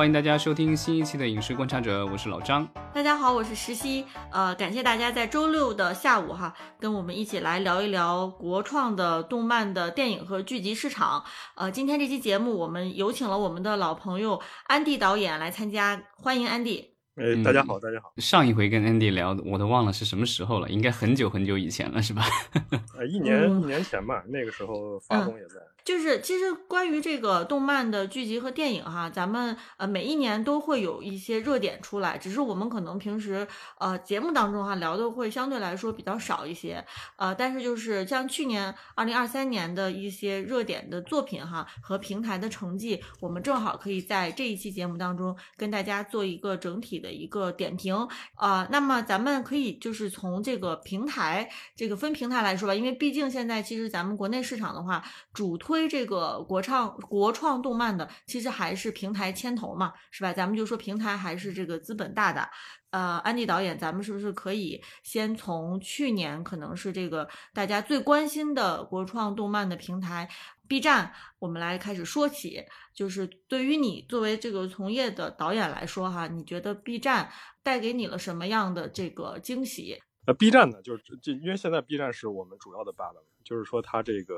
[0.00, 2.66] 欢迎大家收听新一期的《影视观察者》，我是老张。
[2.94, 4.06] 大家好，我是石溪。
[4.32, 11.22] 呃，感谢大家在周六的下午哈，跟我们一起来聊一聊国创的动漫的电影和剧集市场。
[11.54, 16.94] 呃，今天这期节目我们有请了我们的老朋友安迪导演来参加，欢迎安迪。
[17.20, 18.10] 哎，大家好，大家好。
[18.16, 22.24] 上一回跟 Andy 聊，我都忘了是什么时候了，应该很久很久以前了，是吧？
[22.96, 25.56] 呃，一年一年前吧，那个时候发工也在。
[25.82, 33.46] 就是其实关于这个动漫的剧集和电影哈，咱们呃每一年都会有一些热点出来，只是我们可能平时
[33.78, 36.84] 呃节目当中哈聊的会相对来说比较少一些，
[37.16, 48.66] 呃，但是就是像去年二零二三年的一些热点的作品哈和平台的成绩，我们正好可以在这一期节目当中跟大家做一个整体的一个点评啊。
[48.70, 51.46] 那么咱们可以就是从这个平台
[51.76, 55.90] 这个分平台来说吧，因为毕竟现在其实咱们国内市场的话主推。
[55.90, 60.32] 这个国创国创动漫的，其实还是平台牵头嘛，是吧？
[60.32, 62.48] 咱们就说平台还是这个资本大的。
[62.90, 70.28] 呃，安迪导演，咱们是不是可以先从去年可能是这个大家最关心的国创动漫的平台
[70.70, 72.64] B 站，我们来开始说起？
[72.94, 77.28] 就是对于你作为这个从业的导演来说，哈，你觉得 B 站
[77.60, 79.98] 带给你了什么样的这个惊喜？
[80.26, 84.36] 呃，B 站呢，就是这因为现在 B 站是我们主要的爸爸，就是说它这个。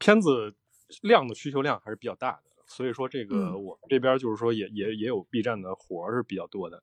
[0.00, 0.54] 片子
[1.02, 6.80] 量的需求量还是比较大的，所以说这个我们这边就是说也也也有 B 站的活儿是比较多的，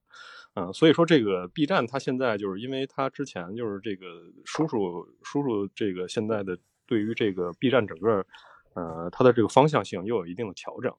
[0.54, 4.06] 嗯，所以说这个 B 站它现在就是因为它之前就是这个
[4.44, 8.24] 叔叔叔叔这个现在的对于这个 B 站整个
[8.74, 10.94] 呃它的这个方向性又有一定的调整，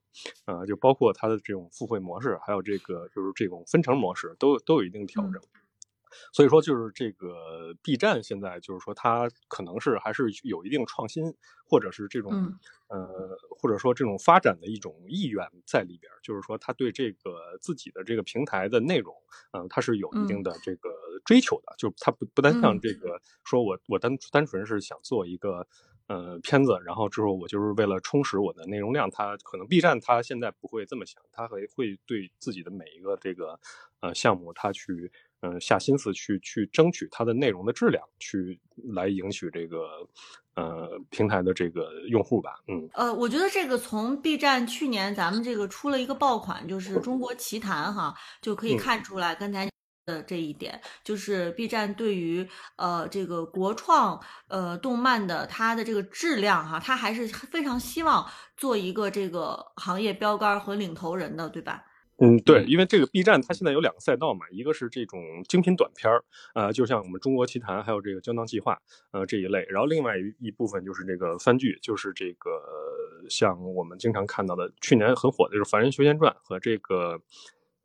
[0.46, 5.40] 呃，就包括它的这种付费模式，还有这个就是这种分成模式都都有一定调整。
[6.32, 11.34] 所以说，就是这个 B 站现在就是说，它可能是还是有一定创新，
[11.68, 12.32] 或者是这种
[12.88, 16.10] 呃，或者说这种发展的一种意愿在里边。
[16.22, 19.14] 就是说，它对这个自己的这个平台的内容，
[19.52, 20.88] 嗯，它是有一定的这个
[21.24, 21.74] 追求的。
[21.78, 25.66] 就它不不单像这个说我我单单纯是想做一个
[26.06, 29.10] 呃片子，然后之后我就是为了充实我的内容量。
[29.10, 33.58] 它可能 B 站它现在不会这么想，它会会对自己的每一个这个
[34.00, 35.12] 呃项目，它去。
[35.40, 38.58] 嗯，下心思去去争取它的内容的质量，去
[38.92, 40.04] 来赢取这个
[40.56, 42.58] 呃平台的这个用户吧。
[42.66, 48.12] 嗯，呃，我觉得这个从 B 站去年咱们这个出了一个爆款，就是《中国奇谭》哈，
[48.42, 49.70] 就可以看出来刚才
[50.08, 58.26] 的这一点，就是 B 站对于呃这个国创呃动漫的它的这个质量哈，它还是非常希望
[58.56, 61.84] 做一个这个行业标杆和领头人的，对吧？
[62.20, 68.76] 嗯，对，因为这个 B 站它现在有两个赛道嘛，一个是这种精品短片儿，呃，就像我们中国奇谭，还有这个胶囊计划，
[69.12, 72.50] 呃，这一类，然后另外一一部分就是这个番剧，就是这个
[73.30, 77.20] 像我们经常看到的，去年很火的就是《凡人修仙传》和这个，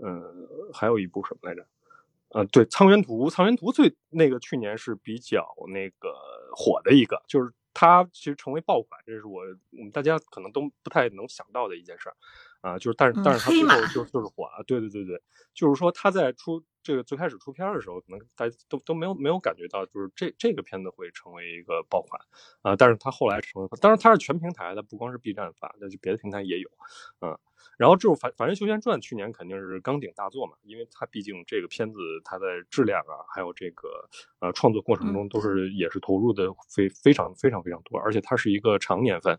[0.04, 0.24] 嗯，
[0.74, 1.64] 还有一部什么来着？
[2.36, 6.16] 嗯，对，《苍原图》，《苍原图》最那个去年是比较那个
[6.56, 12.16] 火的一个，就是它其实成为爆款，这是我我们大家可能都不太能想到的一件事儿。
[12.64, 15.22] 啊，就是，但是，但是他最后就就是火啊，对对对对，
[15.54, 22.22] 就是说他在出这个最开始出片的时候，可能大家都都没有没有感觉到，就是这这个片子会成为一个爆款。
[22.62, 26.70] 啊，但是他后来成为，当然他是全平台的，不光是 B 站发，那就别的平台也有，
[27.20, 27.38] 嗯，
[27.78, 34.10] 然后这种《反反正修仙传》去年肯定是钢鼎大作嘛，因为它毕竟这个片子它的质量啊，还有这个
[34.40, 39.38] 呃创作过程中都是也是投入的非非常非常非常多，而且它是一个长年份。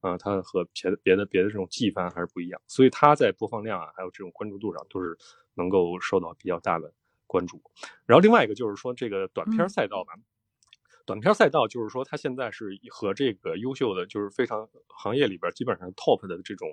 [0.00, 5.16] 啊，它和别的别的别的这种季番还是不一样，所以它在播放量啊，还有这种关注度上都是
[5.54, 6.92] 能够受到比较大的
[7.26, 7.62] 关注。
[8.06, 10.14] 然后另外一个就是说，这个短片赛道吧，
[11.04, 16.68] 短片赛道就是说，它现在是和这个优秀的，就是非常行业里边基本上 top 的这种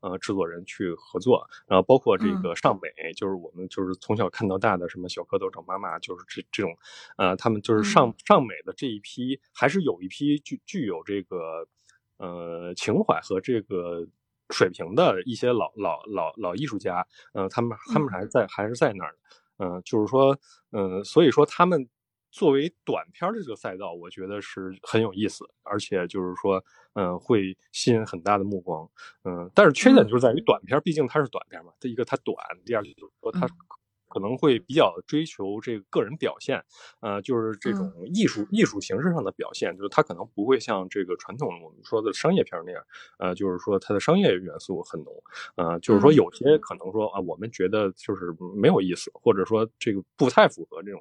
[0.00, 6.74] 呃制作人去合作，然后包括这个上美，就是我们就是从小看到大的什么小蝌蚪找妈妈，就是这这种，
[7.18, 11.68] 呃，他们就是上上美的这一批，还是有一批具具有这个。
[12.20, 14.06] 呃，情怀和这个
[14.50, 19.16] 水平的一些老老老老艺术家，呃，他们他们还在还是在那儿
[19.56, 20.38] 嗯，就是说，
[20.72, 21.88] 嗯，所以说他们
[22.30, 26.62] 作为短片的这个赛道，我觉得是很有意思，而且就是说，
[26.92, 28.86] 嗯，会吸引很大的目光，
[29.24, 33.48] 嗯，但是缺点就是在于短片，毕竟它是短片嘛，第一个它短，第二个就是说它。
[34.10, 36.62] 可能会比较追求这个个人表现，
[37.00, 42.84] 呃，就是这种艺术艺术形式上的表现，就是它可能不会像这个传统我们说的商业片那样，
[43.18, 45.14] 呃，就是说它的商业元素很浓，
[45.54, 51.00] 呃，就是说有些可能说啊，我们觉得就是没有意思，或者说这个不太符合这种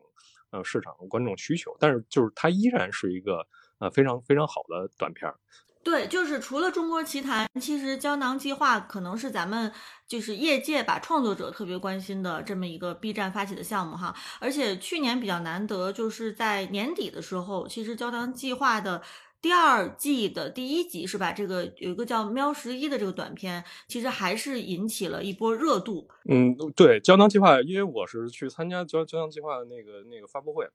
[0.51, 3.45] 呃市场观众需求，但是就是它依然是一个
[3.79, 5.33] 呃非常非常好的短片，
[5.81, 9.71] 对，就是除了中国奇谭，其实胶囊计划可能是咱们
[10.07, 14.13] 就是业界把创作者特别关心的这么一个 B 站发起的项目哈。
[14.39, 19.01] 而且去年比较难得，就是在年底的时候，其实胶囊计划的
[19.41, 21.31] 第二季的第一集是吧？
[21.31, 26.09] 这个有一个叫喵十一的这个短片，其实还是引起了一波热度。
[26.29, 30.69] 嗯，对，胶囊计划，因为我是去参加胶胶囊计划的那个那个发布会。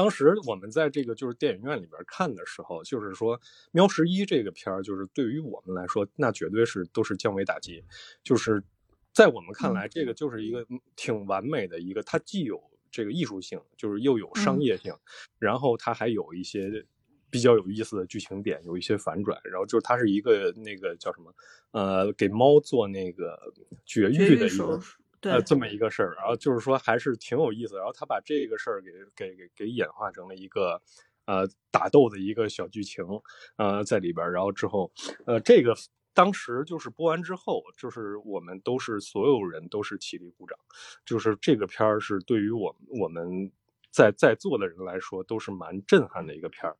[0.00, 3.38] 当时我们在这个就是电影院里边看的时候，就是说
[3.70, 7.84] 《喵十一》这个片儿，就是对于我们来说，那绝对是都是降维打击。
[8.22, 8.64] 就是
[9.12, 10.66] 在我们看来，这个就是一个
[10.96, 12.58] 挺完美的一个，它既有
[12.90, 14.94] 这个艺术性，就是又有商业性，
[15.38, 16.82] 然后它还有一些
[17.28, 21.34] 比较有意思的剧情点，有一些反转，然后就是它是一个那个叫什么，
[21.72, 23.38] 呃，给猫做那个
[23.84, 24.80] 绝育的一个。
[25.22, 30.80] 呃，这么一个事儿，然后就是说还是挺有意思，然后他把这个事儿给给给给演化成了一个，
[31.26, 33.04] 呃，打斗的一个小剧情，
[33.56, 34.90] 呃，在里边，然后之后，
[35.26, 35.74] 呃，这个
[36.14, 40.58] 当时就是播完之后，就是我们都是所有人都是起立鼓掌，
[41.04, 43.50] 就是这个片儿是对于我我们
[43.90, 46.76] 在在座的人来说都是蛮震撼的一个片儿，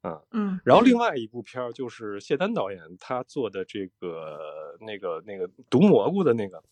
[0.00, 0.96] 啊，嗯，然后另。
[0.96, 6.62] 外一部片儿就是谢丹导演他做的这个那个那个毒蘑菇的那个，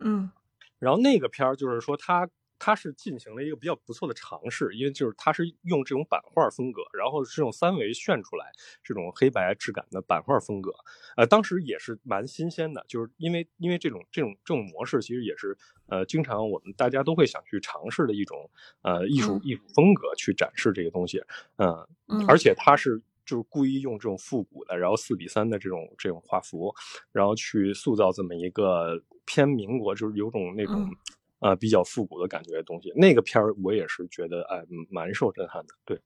[0.00, 0.30] 嗯。
[0.78, 2.28] 然后那个片儿就是说，他
[2.60, 8.46] 他是进行了一个比较不错的尝试，因为就是他是用这种版画风格，然后是用三维炫出来
[8.82, 10.72] 这种黑白质感的版画风格，
[11.16, 18.50] 呃，当时也是蛮新鲜的，就是因为因为这种这种这种模式其实也是呃经常我们大家都会想去尝试的一种
[18.82, 21.22] 呃艺术艺术风格去展示这个东西，
[21.58, 21.86] 嗯，
[22.26, 26.74] 而且它是就是故意用这种复古的，然后四比三的这种这种画幅，
[27.12, 29.00] 然后去塑造这么一个。
[29.30, 30.88] 偏民国就是有种那种，
[31.40, 32.90] 呃，比较复古的感觉的东西。
[32.96, 35.74] 那个片儿我也是觉得，哎，蛮受震撼的。
[35.84, 36.00] 对，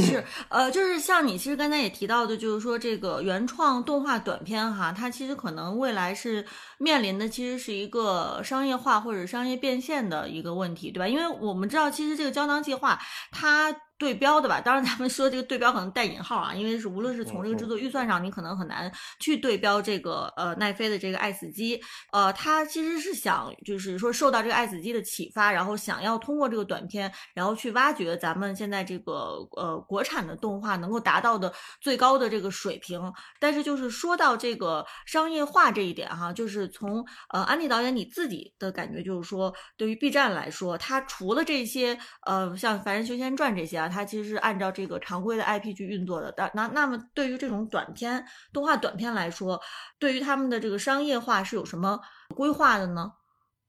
[0.00, 6.46] 是，呃，就是像你其实刚才也提到的，就是说这个原创动画短片哈，它其实可能未来是
[6.78, 11.06] 面临的，其实是一个商业化或者商业变现的一个问题，对吧？
[11.06, 12.98] 因为我们知道，其实这个胶囊计划
[13.30, 13.82] 它。
[13.98, 21.80] 对标的吧，当然咱们说这个对标可能带引号啊，因为是无论是从这个制作预算上，你可能很难去对标这个呃奈飞的这个爱死机，
[22.12, 31.50] 呃，他其实是想就是说受到这个爱死机的启发，然后想要通过这个短片，然后去挖掘咱们现在这个呃国产的动画能够达到的
[31.80, 33.00] 最高的这个水平。
[33.40, 37.02] 但是就是说到这个商业化这一点哈，就是从
[37.32, 43.85] 呃安迪导演你自己的感觉就是说，对于 B 站来说，它除了这些呃像《凡人修仙传》这些啊。
[43.88, 49.60] 它其实是按照这个常规的 IP 去运作的，但那那么对于这种短片动画短片来说，
[49.98, 52.00] 对于他们的这个商业化是有什么
[52.34, 53.12] 规划的呢？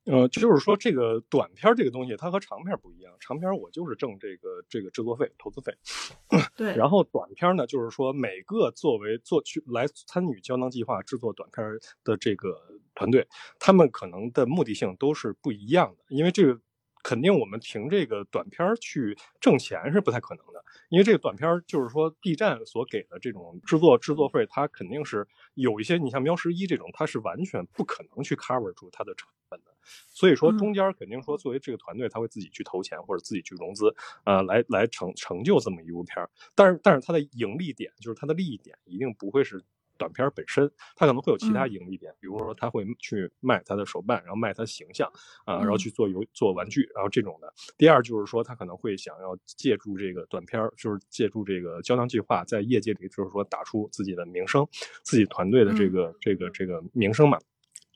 [0.04, 3.12] 呃，就是说这个短片这个东西，它和长片不一样。
[3.20, 5.76] 长片我就是挣这个这个制作费、投资费，
[6.56, 6.74] 对。
[6.74, 11.62] 然后短片呢，就是说每个作为做去来参与胶囊计划制作短片
[12.04, 12.58] 的这个
[12.94, 13.28] 团队，
[13.58, 16.58] 他们可能的目的性都是不一样的，因为这个。
[17.02, 29.72] 肯定我们凭这个短片去挣钱是不太可能的，因为这个短片就是说 B 站所给的这种制作制作费，它肯定是有一些，你像喵十一这种，它是完全不可能去 cover 住它的成本的，
[30.08, 33.94] 所以说中间肯定说作为这个团队，他会自己去投钱或者自己去融资，
[34.24, 39.64] 呃，来来成成就这么一部片儿，但是但是它的盈利点就是它的利益点一定不会是。
[39.98, 45.10] 短片本身，它可能会有其他盈利点，比如说他会去卖他的手办，然后卖他形象
[45.44, 47.52] 啊，然后去做游做玩具，然后这种的。
[47.76, 54.66] 第二就是说，他可能会想要借助这个短片，就是借助这个胶囊计划，在业界里就是说打出自己的名声，
[55.02, 57.38] 自己团队的这个这个这个名声嘛。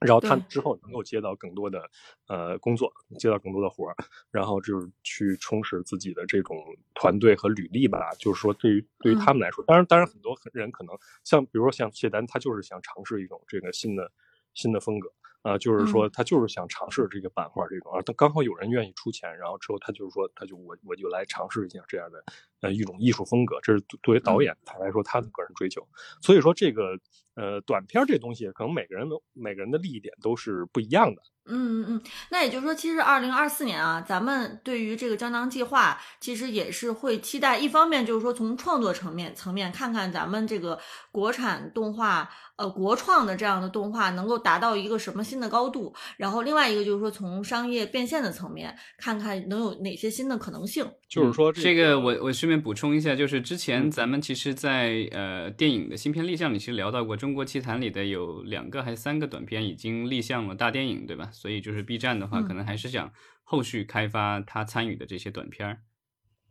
[0.05, 1.89] 然后他之后能够接到更多的
[2.29, 3.97] 呃工作，接到更多的活儿，
[4.31, 6.57] 然后就是去充实自己的这种
[6.95, 8.11] 团队和履历吧。
[8.19, 14.11] 就是说，对于对于他们来说，当然当然很多人可能像比如说像谢丹，他就是想尝试一种这个新的
[14.55, 15.13] 新的风格。
[15.43, 22.23] 啊，就是说他就是想尝试这个版画这种，啊，他刚好有人愿意出钱，然后之后他就是说，他就我我就来尝试一下这样的
[22.62, 25.87] 呃一种艺术风格，这是作为导演他来说他的个人追求。
[26.23, 26.99] 所以说这个
[27.35, 31.21] 呃短片这东西，可能每个人每个人的利益点都是不一样的。
[31.45, 40.78] 嗯嗯嗯，那也就是说，其实二零二四年啊，咱们对于这个胶囊计划，其实也是会期待，一方面就是说从创作层面层面看看咱们这个
[41.11, 42.31] 国产动画。
[42.57, 45.92] 呃，国创的这样的动画能够达到一个什么新的高度？
[46.19, 50.88] 然后另外一个就是说，从商业变现的层面看看能有哪些新的可能性。
[51.09, 61.31] 就是说，这个我我顺便补充一下，就是之前咱们其实，在呃电影的新片立项里，其实聊到过《中国奇谭》里的有两个还是三个短片已经立项了大电影，对吧？
[61.33, 65.81] 所以就是 B 站的话，可能还是想后续开发他参与的这些短片儿。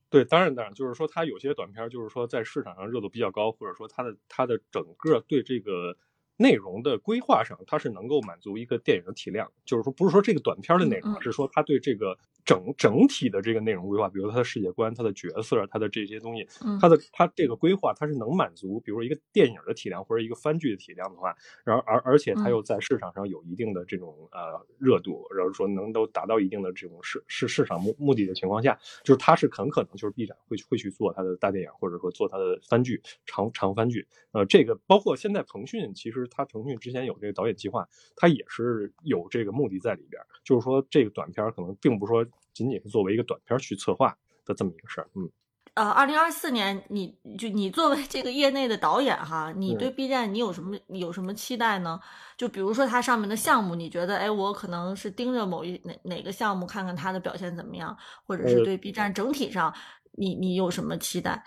[0.10, 5.98] 对，当然当然，就是说它有些短片，就是说在市场上热度比较高，或者说它的它的整个对这个。
[6.42, 16.48] 内容的规划上，它是能够满足一个电影的体量，就是说不是说这个短片的内容，是说它对这个整整体的这个内容规划，比如它的世界观、它的角色、它的这些东西，
[16.82, 36.28] 它的它这个规划，它是能满足，比如说一个电影的体量或者一个番剧的体量的话，然后而而且它又在市场上有一定的这种呃热度，然后说能够达到一定的这种市市市场目目的的情况下，就是它是很可能就是 B 站会会去做它的大电影，或者说做它的番剧长长番剧，呃，这个包括现在腾讯其实。
[36.32, 45.10] 他腾讯之前有这个导演计划，他也是有这个目的在里边，就是说这个短片可能并不是说仅仅是作为一个短片去策划的这么一个事儿。
[45.16, 45.30] 嗯，
[45.76, 52.00] 呃，二零二四年，你就你作为这个业内的导演哈，你对 B 站你有什么有什么期待呢？
[52.38, 57.96] 就比如说它上面的项目，你觉得哎，我可能是盯着某一哪哪个项目看看它的表现怎么样，
[58.26, 59.74] 或者是对 B 站整体上，
[60.14, 61.44] 你你有什么期待？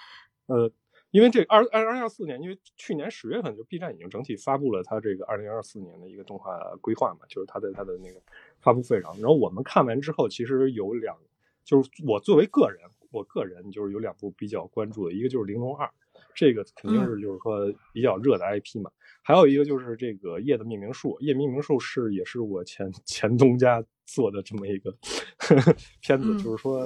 [0.46, 0.70] 呃。
[1.14, 8.20] 因为这二二二二四年，因为去年十月份就 B 站已经整体发布了它这个二零二四年的一个动画规划嘛，就是它在它的那个
[8.58, 9.14] 发布会上。
[9.20, 11.16] 然后我们看完之后，其实有两，
[11.64, 12.80] 就是我作为个人，
[13.12, 15.86] 我个人就是有两部比较关注的，一个就是《玲珑二》，
[16.34, 18.90] 这个肯定是就是说比较热的 IP 嘛。
[19.22, 24.92] 还有一个就是这个《夜的命名术》，《夜命名术》是也是我前前东家做的这么一个
[26.02, 26.84] 片子，就是说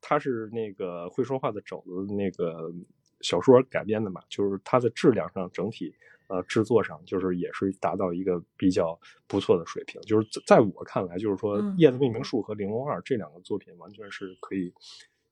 [0.00, 2.72] 他是那个会说话的肘子那个。
[3.20, 5.94] 小说改编的嘛，就是它的质量上整体，
[6.28, 10.00] 呃，制作上就是也是达到一个比较不错的水平。
[10.02, 14.72] 就是在我看来，就是说《叶子命名术》和《玲珑二》这两个作品完全是可以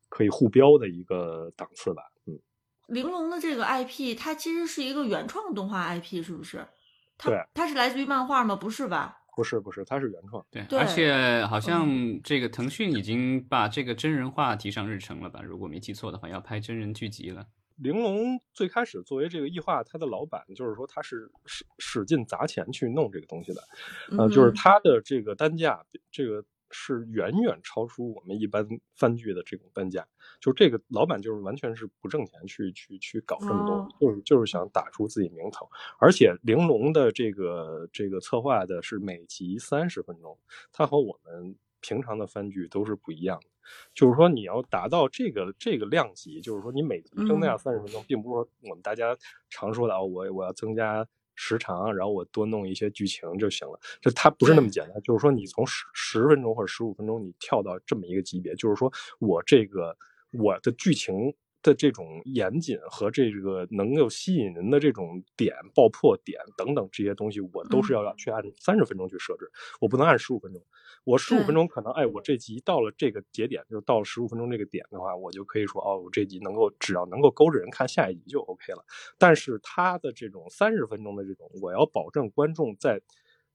[0.08, 2.02] 可以互标的一个档次吧。
[2.26, 2.38] 嗯，
[2.88, 6.66] 玲珑的这个 IP，它其实是一个原创动画 IP，是不是？
[7.24, 8.54] 对，它是来自于漫画吗？
[8.54, 9.22] 不是吧？
[9.34, 10.44] 不是，不是，它是原创。
[10.50, 11.88] 对，而且好像
[12.24, 15.40] 这个腾讯已经把这个真人化提上日程了吧？
[15.42, 17.46] 如果没记错的话，要拍真人剧集了。
[17.78, 23.62] 玲珑最开始作为这个异化，他的老板就是说他是使使劲砸钱去弄这个东西的，
[24.18, 30.06] 呃，就是他的这个单价，这个是远远超出我们一般番剧的这种单价。
[30.40, 35.68] 就这个老板就是完全是不挣钱去去去搞这么多，就是就是想打出自己名头。
[35.98, 40.38] 而且玲珑的这个这个策划的是每集三十分钟，
[40.70, 43.46] 它和我们平常的番剧都是不一样的。
[43.94, 49.16] 就是说，你要达到这个这个量级，就是说，你每集增加三十分钟，并不是说我们大家
[49.50, 53.78] 常说的啊，我我要增加时长，然后我多弄一些剧情就行了。
[54.00, 55.02] 就它不是那么简单。
[55.02, 59.96] 就是说，你从十十分钟或者十五分钟，你跳到这么一个级别，就是说我这个
[60.32, 61.34] 我的剧情。
[61.60, 70.64] 的这种严谨和这个能够吸引人的这种点、爆破点等等这些东西，我都是要要去按三十分钟去设置，我不能按十五分钟。
[71.08, 78.84] 我十五分钟可能，哎，我这集到了这个节点，就是到了十五分钟这个点的话，我就可以说，哦，我这集能够只要能够勾着人看下一集就 OK 了。
[79.16, 83.00] 但是他的这种三十分钟的这种，我要保证观众在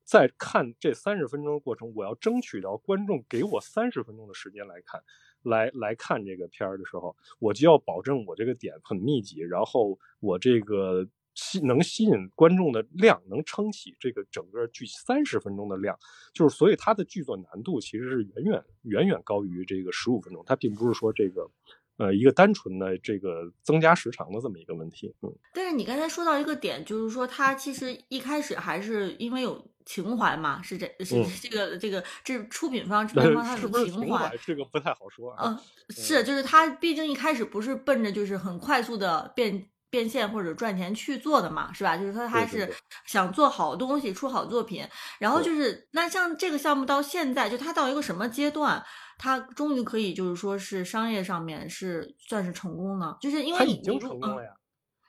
[0.04, 5.04] 在看这三十分钟的过程，我要争取到观众给我三十分钟的时间来看。
[5.44, 15.98] 来来看这个片儿的时候，我就要保证我这个点很密集，然后我这个吸能吸引观众的量能撑起这个整个剧三十分钟的量，
[16.34, 21.50] 就是所以它的剧作难度其实是远远远远高于这个十五分钟，它并不是说这个
[21.98, 25.14] 呃一个单纯的这个增加时长的这么一个问题。
[25.22, 29.72] 嗯，但是你刚才说到一个点，就是说它其实一开始还是因为有。
[29.86, 35.36] 情怀嘛，是这是这个这个这出品方制片 方他的情怀，这个不太好说。
[35.38, 35.60] 嗯，
[35.90, 41.96] 是就是他毕竟一开始不是奔着就是很快速的变变现或者赚钱去做的嘛，是吧？
[41.96, 42.74] 就是说他是
[43.06, 44.84] 想做好东西出好作品，
[45.20, 48.84] 然后就是那像这个项目到现在就他到一个什么阶段，
[49.20, 53.16] 他终于可以就是说是商业上面是算是成功呢？
[53.22, 54.50] 就是因为已经成功了呀，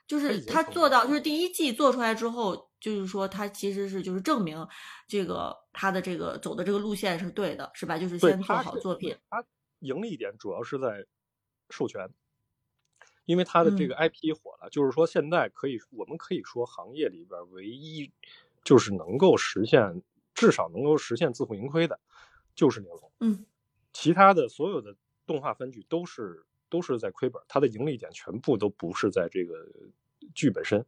[0.05, 2.69] 就是他做到就是第一季做出来之后。
[2.77, 4.63] 就是说，他其实是就是证明，
[5.07, 7.97] 这个他的这个走的这个路线是对的，是吧？
[7.97, 9.17] 就是先做好作品。
[9.27, 9.43] 他
[9.79, 11.03] 盈利点主要是在
[11.71, 12.07] 授权，
[13.25, 14.69] 因为它的这个 IP 火了。
[14.69, 18.11] 就是说，现在可以，我们可以说行业里边唯一
[18.63, 20.01] 就是能够实现
[20.33, 21.99] 至少能够实现自负盈亏的，
[22.55, 23.11] 就是玲珑。
[23.19, 23.45] 嗯，
[23.93, 29.67] 其他的所有的动画番剧都是都是在亏本，它的盈利点全部都不是在这个
[30.33, 30.85] 剧本身。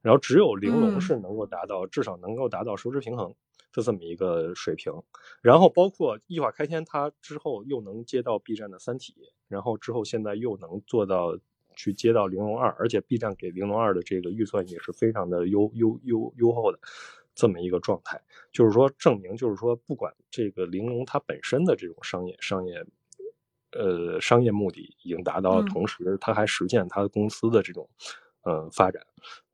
[0.00, 3.34] 然后只有玲珑是能够达到至少能够达到收支平衡
[3.72, 4.92] 的这么一个水平，
[5.42, 9.16] 然后包括异化开天，它之后又能接到 B 站的三体，
[9.48, 11.36] 然后之后现在又能做到
[11.78, 16.78] 去接到玲珑二，而且 B 站给玲珑二的这个预算也是非常的优优优优厚的
[17.36, 18.20] 这么一个状态，
[18.50, 22.84] 就是说证明就是说不管这个玲珑它本身的这种商业商业
[23.70, 27.88] 呃商业目的已经达到了，同时他还实现他公司的这种
[28.42, 29.00] 呃发展，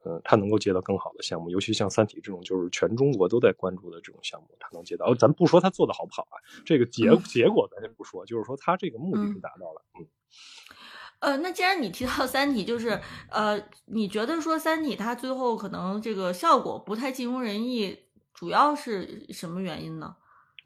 [0.06, 5.04] 嗯，他能够接到更好的项目，尤其像《三体》这种就是全中国都在关注的这种项目，他能接到。
[5.06, 10.06] 哦咱不说他做的好不好啊，这个结结果咱先不说，就是说他这个目的是达到了，嗯。
[11.24, 13.00] 呃，那既然你提到 《三体》，就是
[13.30, 17.98] 呃，你觉得说《三体》它最后可能这个效果不太尽如人意，
[18.34, 20.16] 主要是什么原因呢？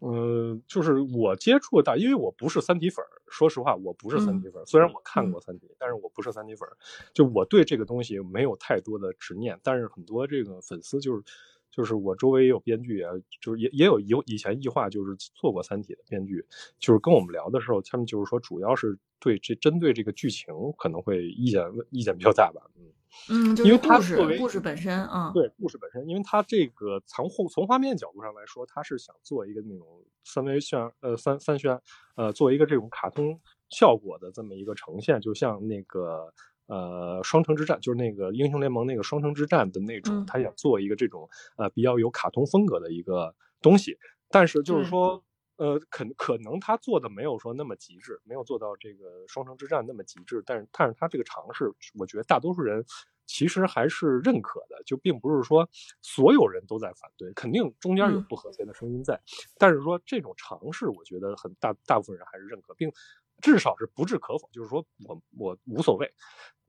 [0.00, 4.64] 嗯，就是我接触到，因为我不是《三体》粉儿，说实话，我不是《三体》粉儿。
[4.66, 6.76] 虽然我看过《三体》，但是我不是《三体》粉儿，
[7.12, 9.58] 就我对这个东西没有太多的执念。
[9.62, 11.22] 但是很多这个粉丝就是。
[11.70, 16.44] 就是我周围也有编剧啊，就是也也有有以前异化就是做过《三体》的编剧，
[16.78, 29.86] 就是跟我们聊的时候，他们就是说主要是对这针对这个剧情可能会意见意见比较大吧，嗯嗯，因为故事故事本身啊，对故事本身，因为它这个从从画面角度上来说，它是想做一个那种
[30.24, 31.80] 三维像呃三三宣
[32.16, 36.32] 呃做一个这种卡通效果的这么一个呈现，就像那个。
[36.68, 43.98] 呃，双城之战就是那个英雄联盟那个双城之战的那种，他想做一个这种呃比较有卡通风格的一个东西，
[44.28, 45.24] 但是就是说，
[45.56, 52.84] 呃，可可能他做的没有说那么极致，没有做到这个双城之战那么极致，但是但是他这个尝试，我觉得大多数人
[53.26, 55.68] 其实还是认可的，就并不是说
[56.02, 59.18] 所有人都在反对，肯定中间有不和谐的声音在，
[59.58, 62.92] 但是说这种尝试，我觉得很大大部分人还是认可，并
[63.40, 66.12] 至少是不置可否，就是说我我无所谓。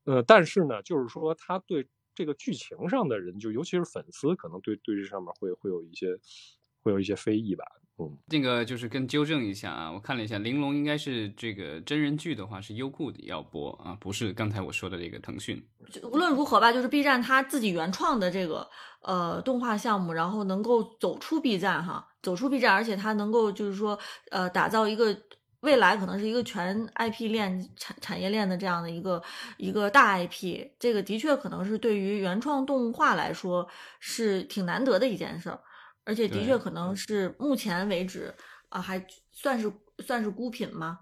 [0.06, 6.08] 呃，但是呢，就是说他对这个剧情上的人，就尤其是粉丝，可能对对这上面会会有一些
[6.82, 7.64] 会有一些非议吧。
[7.98, 15.62] 嗯，这个就是跟纠正一下啊，我看了一下，玲珑应该是这个真人剧的话是优酷要播啊，不是刚才我说的这个腾讯。
[16.04, 18.70] 无论如何吧，就是 B 站它自己原创的这个
[19.02, 24.00] 呃动画项目，然后能够走出 B 站哈，走出 B 站，而且它能够就是说
[24.32, 25.16] 呃打造一个。
[25.62, 29.22] 未来可能是一个全 IP 链产产业链的这样的一个
[29.58, 33.68] 一个大 IP，这个的确可能是对于原创动画来说
[34.00, 35.60] 是挺难得的一件事儿，
[36.06, 38.34] 而且的确可能是目前为止
[38.70, 41.00] 啊还算是算是孤品吗？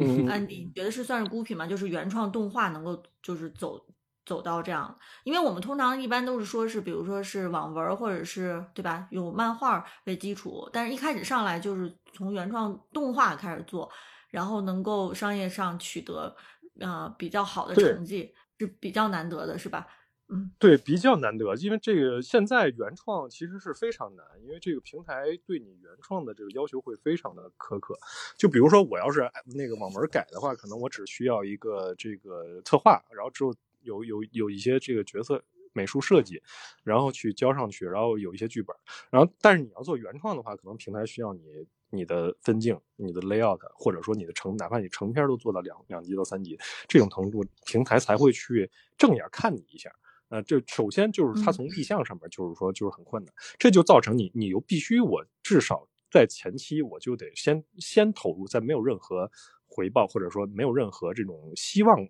[0.00, 1.66] 嗯，安迪，你觉得是算是孤品吗？
[1.66, 3.80] 就是原创动画能够就是走。
[4.28, 13.90] 走到这样，因为我们通常一般都是说是，比如说是网文或者是对吧，有漫画为基础，但是一开始上来就是从原创动画开始做，
[14.28, 16.36] 然后能够商业上取得
[16.78, 19.86] 呃比较好的成绩是比较难得的，是吧？
[20.30, 27.96] 嗯，对，比较难得，因为这个现在原创其实是非常难，因为这个平台对你原创的这个要求会非常的苛刻。
[28.36, 33.54] 就比如说我要是那个网文改的话，可能我只需要一个这个策划，然后之后。
[33.82, 36.42] 有有有一些这个角色美术设计，
[36.82, 38.74] 然后去交上去，然后有一些剧本，
[39.10, 41.42] 然后但是你要做原创的话，可能平台需要你
[41.90, 49.90] 你的分镜、你的 layout，或者说你的成，哪怕你成片都做到两两级到三级这种程度，平台才会去正眼看你一下。
[50.30, 59.30] 呃，这首先就是它从立项上面就是说就是很困难，这就造成你你又必须我至少在前期我就得先先投入，在没有任何
[59.66, 62.06] 回报或者说没有任何这种希望。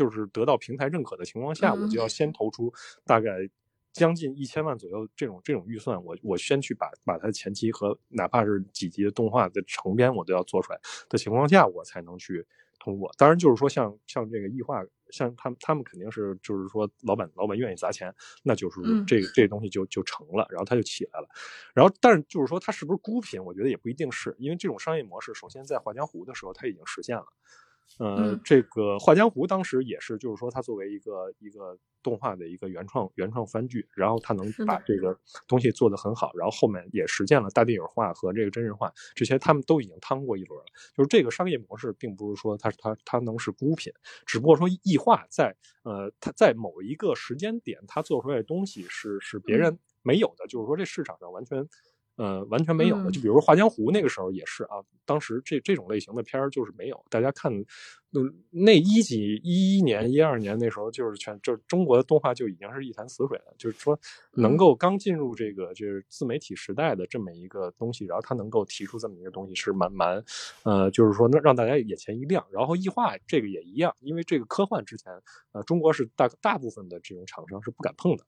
[0.00, 2.72] 就是得到平台认可的情况下，我就要先投出
[3.04, 3.30] 大概
[3.92, 12.46] 将近一千万左右这种这种预算，我我先去把把它前期和哪怕是几集的动画的成片我都要做出来的情况下，我才能去
[12.78, 13.12] 通过。
[13.18, 21.28] 当然，就是说像像这个异化，像他们他们肯定是就是说老板老板愿意砸钱，那就是这这东西就就成了，然后它就起来了。
[21.74, 27.26] 然后，但是就是说它是不是孤品，我觉得也不一定是因为这种商业模式，首先在画江湖的时候它已经实现了。
[27.98, 40.66] 呃，这个《画江湖》当时也是，就是说它作为一个一个动画的一个原创原创番剧，然后它能把这个东西做得很好，然后后面也实践了大电影化和这个真人化，这些他们都已经趟过一轮了。
[40.96, 43.92] 就是这个商业模式，并不是说它它它能是孤品，
[44.24, 51.68] 只不过说异化在呃它在某一个时间点，它做出来的东西是是别人没有的，就是说这市场上完全。
[52.20, 57.50] 呃，完全没有的，就比如说《画江湖》那个时候也是啊，当时这这种类型的片儿就是没有，大家看。
[58.12, 58.20] 那
[58.50, 63.54] 那一几一一年、一二年那时候，就是全就是中国的动画就已经是一潭死水了。
[63.56, 63.96] 就是说，
[64.32, 70.24] 能够刚进入这个就是自媒体时代的这么一个东西，然后他能够提出这么一个东西，是蛮蛮，
[70.64, 72.44] 呃，就是说让让大家眼前一亮。
[72.50, 75.12] 然后异化这个也一样，因为这个科幻之前，
[75.52, 78.24] 呃，中国是大大部分的这种厂商是不敢碰的，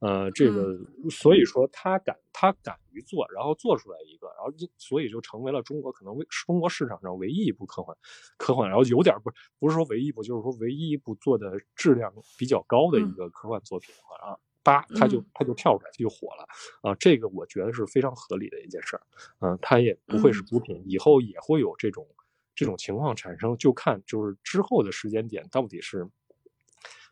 [0.00, 0.78] 呃，这个
[1.10, 7.94] 所以说他敢他敢于做，然后做出来一个，然后所以就成为了中国可能为中国市场上唯一一部科幻
[8.38, 9.14] 科幻，然后有点。
[9.30, 16.46] 不不是说唯一一部，就是说唯一一部做的质量比较高的一个科幻作品啊，叭，他就他就跳出来就火了。
[16.82, 19.02] 啊，这个我觉得是非常合理的一件事儿，
[19.40, 22.06] 嗯，他也不会是孤品，以后也会有这种
[22.54, 26.08] 这种情况产生，就看就是之后的时间点到底是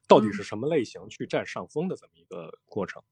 [0.07, 3.03] 到底是什么类型去占上风的这么一个过程。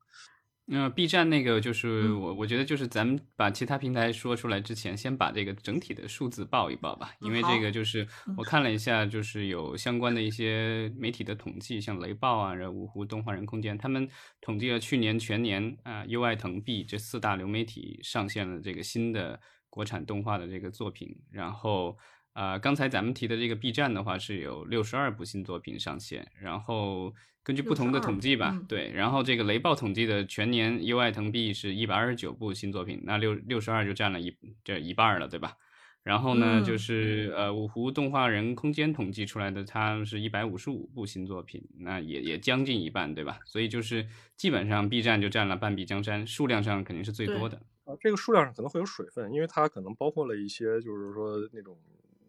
[0.64, 14.09] 那 B 站那个就是我，我觉得就是咱们把其他平台说出来之前，先把这个整体的数字报一报吧，因为这个就是我看了一下，就是有相关的一些媒体的统计，像雷暴啊、然后五湖动画人空间，他们
[14.40, 21.98] 统计了去年全年啊优爱腾 B 这四大流媒体上线了这个新的国产动画的这个作品，然后。
[22.33, 35.57] 啊，刚才咱们提的这个 B 站的话是有六十二部新作品上线，然后根据不同的统计吧，对，然后这个雷暴统计的全年 U 爱腾 B 是一百二十九部新作品，那六六十二就占了一这一半了，对吧？
[36.03, 43.40] 然后呢，就是呃五湖动画人空间统计出来的，它是一百五十五部新作品，那也也将近一半，对吧？
[43.45, 44.07] 所以就是
[44.38, 47.59] 基本上 B 站就占了半壁江山，数量上肯定是最多的。
[47.85, 51.77] 啊，这个数量上可能会有水分，因为它可能包括了一些，就是说那种。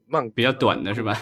[0.07, 1.17] 漫比较短的是吧？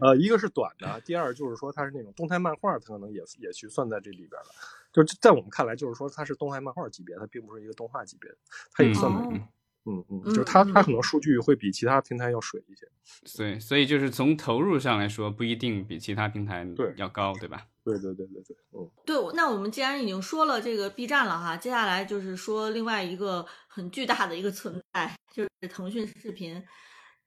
[0.00, 4.48] 呃，一个是短的，第二就是说它是那种动态漫画，它可能也也去算在这里边了。
[4.92, 8.30] 就在我们看来，就是说它是动态漫画级别，它并不是一个动画级别，
[8.72, 9.48] 它也算在。
[9.88, 12.88] 嗯嗯，就是它它可能数据会比其他平台要水一些。
[13.36, 17.68] 对，所以就是从投入上来说，不一定比其他平台对要高，对吧？
[17.84, 18.90] 对对对对对，嗯。
[19.04, 26.60] 对，那我们既然已经说了这个 B 站了哈，接下来就是说另外一个很巨大的一个存在，就是腾讯视频。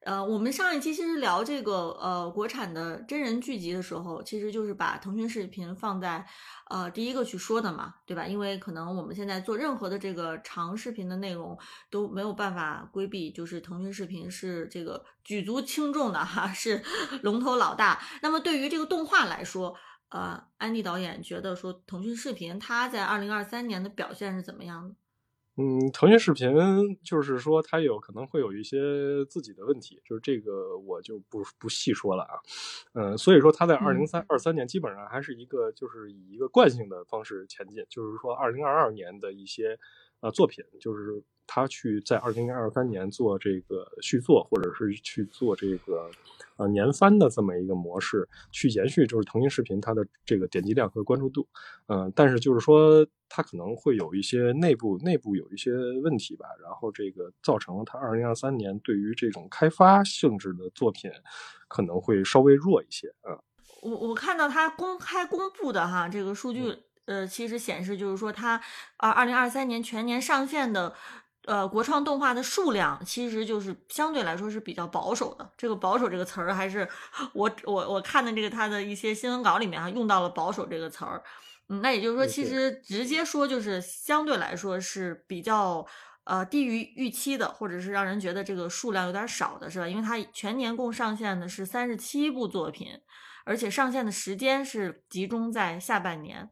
[0.02, 6.26] 呃，我们上一期其实聊这个呃国产的真人剧集的时候，其实就是把腾讯视频放在
[6.70, 8.26] 呃第一个去说的嘛，对吧？
[8.26, 11.58] 因为可能我们现在做任何的这个长视频的内容
[11.90, 16.82] 都没有办法规避，就是腾讯视频是这个举足轻重的哈， 是
[17.22, 18.00] 龙头老大。
[18.22, 19.76] 那么对于这个动画来说，
[20.08, 24.94] 呃，安迪导演觉得说腾讯视频它在二零二三年的表现是怎么样的？
[25.56, 26.50] 嗯，腾讯视频
[27.02, 28.78] 就是说，它有可能会有一些
[29.28, 32.34] 自己的问题，就是这个我就不不细说了啊。
[32.94, 39.78] 嗯，所以说它在二零三二三年基本上还是一个就是以一个惯性的方式前进，就是说二零二二年的一些
[40.20, 46.10] 呃作品，就是他去在二零二三年做这个续作，或者是去做这个。
[46.56, 51.48] 呃，年番的这么一个模式去延续，就是腾讯视频它的这个点击量和关注度，
[51.86, 61.10] 嗯，但是就是说它可能会有一些内部内部有一些问题吧，然后这个造成了它二零二三年对于这种开发性质的作品
[61.66, 63.40] 可能会稍微弱一些啊。
[63.80, 68.60] 我我看到它公开公布的哈这个数据，呃，其实显示就是说它
[68.96, 70.94] 二二零二三年全年上线的。
[71.46, 75.50] 呃，国创动画的数量其实就是相对来说是比较保守的。
[75.56, 76.86] 这个“保守”这个词儿，还是
[77.32, 81.22] 我我我看的这个它的一些新闻稿里面啊，用到了“保守”这个词儿。
[81.70, 85.84] 嗯，那也就是说，其实直接说就是相对来说是比较
[86.24, 89.88] 呃低于预期的，或者是让人觉得这个数量有点少的，是吧？
[89.88, 93.00] 因为它全年共上线的是三十七部作品，
[93.46, 96.50] 而且上线的时间是集中在下半年。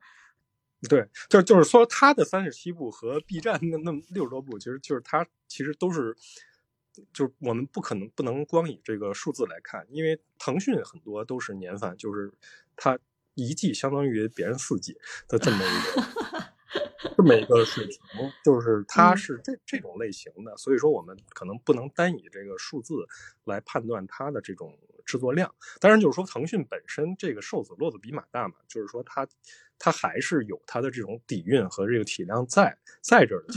[0.89, 6.17] 对，就就是说，他的三十七部和 B 站那那六十多部，其实就是他其实都是，
[7.13, 12.33] 就是我们不可能不能光以这个数字来看，因为腾讯很多都是年番，就是
[12.77, 12.99] 它
[13.35, 16.48] 一季相当于别人四季的这么一个
[17.17, 17.99] 这么一个水平，
[18.45, 22.95] 就是 它是这这种类型的，所以说我们可能不能单以这个数字
[23.45, 25.55] 来判断它的这种制作量。
[25.81, 29.27] 当然，就是说腾讯本身这个瘦子骆子比马大嘛，就是说它。
[29.81, 33.55] 它还是有它的这种底蕴和这个体量在在这儿的，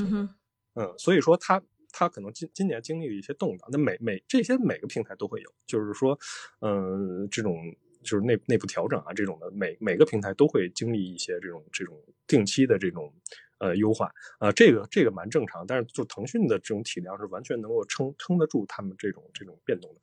[0.76, 1.60] 嗯，所以说它
[1.92, 6.20] 它可能今今年经历了一些动荡，那每每这些每个平台都会有，就是说，
[6.60, 7.58] 嗯，这种
[8.04, 13.14] 就是内内部调整啊这种的，每每个平台都会经历一些这种这种定期的这种。
[13.62, 20.02] 呃，优化啊，这个这个蛮正常，但是就腾讯的这种体量是完全能够撑撑得住他们这种这种变动的，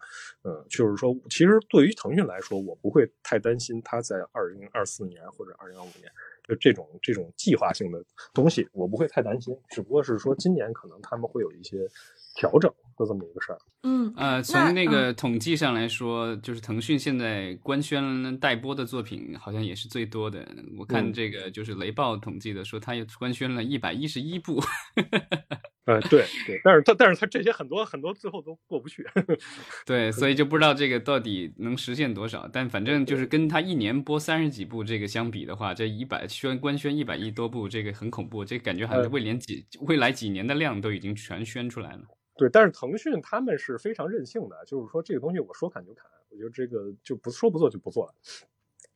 [0.49, 6.09] 嗯，就是说，其实对于腾讯来说，我不会太担心它在二零二四年或者二零二五年
[6.49, 11.87] 就这种这种计划性的东西，我不会太担心，只不过是说今年可能他们会有一些。
[12.35, 20.47] 调整的这么一个事儿，嗯，呃，从那个统计上来说，就是腾讯现在官宣待播的作品好像也是最多的。
[20.79, 24.63] 我看这个就是雷暴统计的，说他也官宣了一百一十一部。
[25.89, 29.07] 呃，对对，但是他但是他这些很多很多最后都过不去。
[29.87, 32.47] 对，所以就不知道这个到底能实现多少。
[32.53, 38.45] 但反正就是跟他一年播三十几部这个相比的话，这一百宣官宣一百亿多部，这个很恐怖。
[38.45, 42.03] 这感觉好像未连几未来几年的量都已经全宣出来了。
[42.37, 48.15] 对，但是腾讯他们是非常任性的，就是说这个东西我说砍就砍，我觉得这个就不说不做就不做了。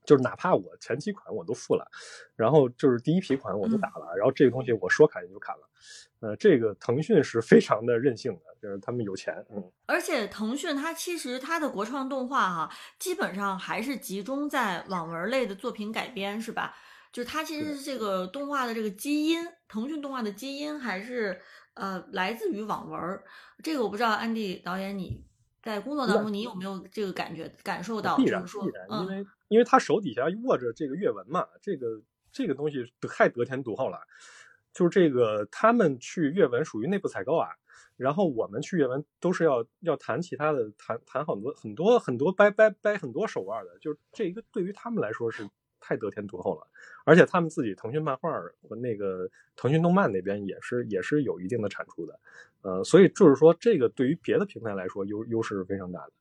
[0.05, 1.87] 就是哪怕我前期款我都付了，
[2.37, 5.69] 然后就是第一批款我都打了，然后这个东西我说砍就砍了。
[6.21, 9.73] 呃，这个腾讯是非常的任性的，就是他们有钱，嗯。
[9.87, 16.77] 而且腾讯它其实它的国创动画哈，基本上还是集中在网文类的作品改编，是吧？
[17.13, 21.41] 就是它其实是这个动画的这个基因，腾讯动画的基因还是
[21.75, 23.21] 呃来自于网文。
[23.63, 25.25] 这个我不知道，安迪导演你
[25.63, 28.17] 在工作当中你有没有这个感觉感受到？
[28.17, 32.01] 必然必然，因为因为他手底下握着这个阅文嘛，这个
[32.33, 34.01] 这个东西太得天独厚了。
[34.73, 37.51] 就是这个，他们去阅文属于内部采购啊，
[37.99, 45.47] 然后我们去阅文都是要要谈其他的，谈谈很多很多很多掰掰掰很多手腕的，就是这一个对于他们来说是
[45.83, 46.67] 太得天独厚了，
[47.05, 48.31] 而且他们自己腾讯漫画
[48.63, 52.19] 和那个腾讯动漫那边也是也是有一定的产出的，
[52.63, 56.13] 呃，所以就是说这个对于别的平台来说优优势是非常大的。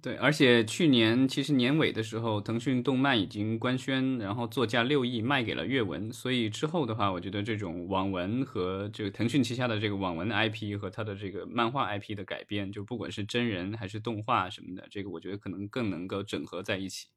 [0.00, 17.08] 对，而且去年其实年尾的时候，腾讯动漫已经官宣，然后作价六亿卖给了阅文，所以之后的话，我觉得这种网文和这个腾讯旗下的这个网文 IP 和它的这个漫画 IP 的改编，就不管是真人还是动画什么的，这个我觉得可能更能够整合在一起。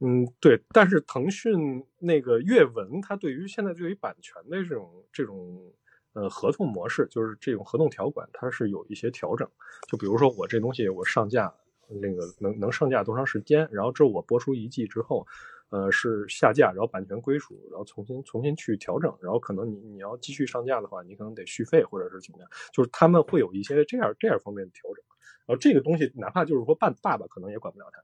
[0.00, 5.72] 嗯，对，但是腾讯那个阅文，它对于现在对于版权的这种这种
[6.14, 9.48] 呃合同模式，就是这种合同条款，它是有一些调整。
[9.88, 11.54] 就比如说我这东西我上架。
[11.92, 13.68] 那个能能上架多长时间？
[13.72, 15.26] 然后之后我播出一季之后，
[15.70, 25.02] 呃，是下架，然后版权归属，然后重新重新去调整，然后可能你你要继续上架的话，你可能得续费或者是怎么样，就是他们会有一些这样这样方面的调整。
[25.46, 28.00] 然后这个东西哪怕就是说爸爸爸可能也管不了他。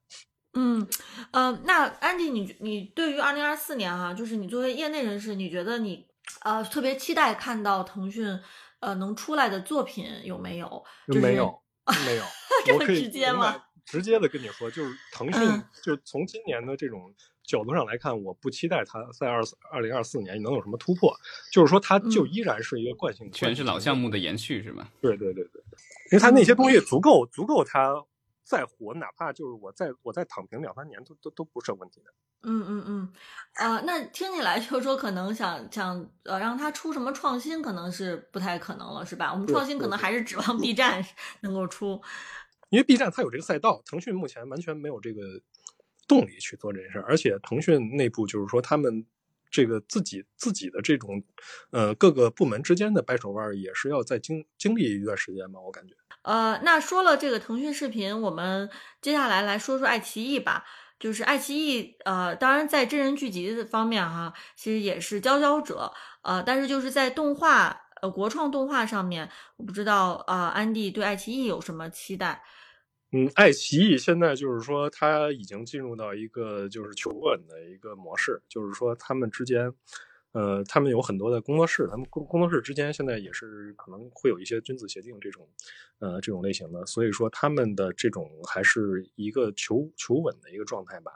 [0.57, 0.89] 嗯，
[1.33, 6.07] 呃，那安迪，你你对于二零二四年哈，就是你作为业内人士，你觉得你
[6.43, 8.27] 呃特别期待看到腾讯
[8.81, 10.83] 呃能出来的作品有没有？
[11.07, 11.63] 没有，
[12.07, 12.25] 没有，
[12.65, 13.65] 这么直接吗？
[13.85, 17.15] 直接的跟你说，就是腾讯，就从今年的这种
[17.45, 21.15] 角度上来看，我不期待它在二四二零二四年能有什么突破。
[21.53, 24.89] 就是说，它就依然是一个惯性，全是老项目的延续，是吗？
[25.01, 25.63] 对对对对，
[26.11, 27.95] 因为它那些东西足够足够它
[28.47, 32.15] 再火，哪怕就是我再我再躺平两三年，都都都不是问题的。
[32.43, 33.13] 嗯嗯嗯，
[33.55, 39.33] 呃，那听起来就是说，可能想想呃让他出什么创新，可能是不太可能了，是吧？
[39.33, 41.05] 我们创新可能还是指望 B 站
[41.43, 42.01] 能够出。
[42.71, 45.23] 因为 B 站它有这个赛道，腾讯目前完全没有这个
[46.07, 49.05] 动力去做这件事儿，而且腾讯内部就是说他们
[49.51, 51.25] 这个自己自己的这种
[51.71, 55.95] 呃各个部门之间的掰手腕也是要再经经历一段时间吧，我感觉。
[56.27, 58.69] 呃，那说了这个腾讯视频，我们
[59.01, 60.65] 接下来来说说爱奇艺吧。
[60.99, 67.83] 就是爱奇艺，呃，当然在真人剧集的方面哈，其实也是佼佼者，呃，但是就是在动画。
[68.03, 72.43] 呃，国创动画上面，我不知道啊，安迪对爱奇艺有什么期待？
[73.13, 79.73] 嗯，爱奇艺现在就是说，它已经进入到一个就是求稳的一个模式，就是说他们之间。
[80.37, 85.49] 呃，他们有很多的工作室，他们工工作室之间现在也是可能会有一些君子协定这种，
[85.99, 91.11] 呃，这种类型的，所以说他们的这种还是一个求求稳的一个状态吧。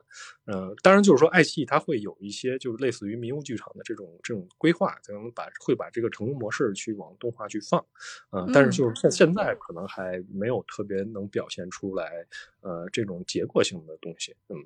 [0.46, 7.84] 呃，当然就是说爱奇艺它会有一些就是类似于迷雾剧场的这种这种规划，可能把会把这个成功模式去往动画去放，
[8.30, 12.26] 呃，但是就是现现在可能还没有特别能表现出来，
[12.62, 14.56] 呃，这种结果性的东西，嗯，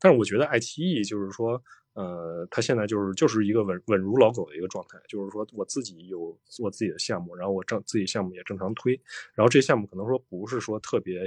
[0.00, 1.62] 但是我觉得爱奇艺就是说。
[1.98, 8.92] 呃，他现在就是就是一个稳稳如老狗的一个状态，就是说我自己有做自己的项目，然后我正自己项目也正常推，
[9.34, 11.18] 然后这项目可能说不是说特别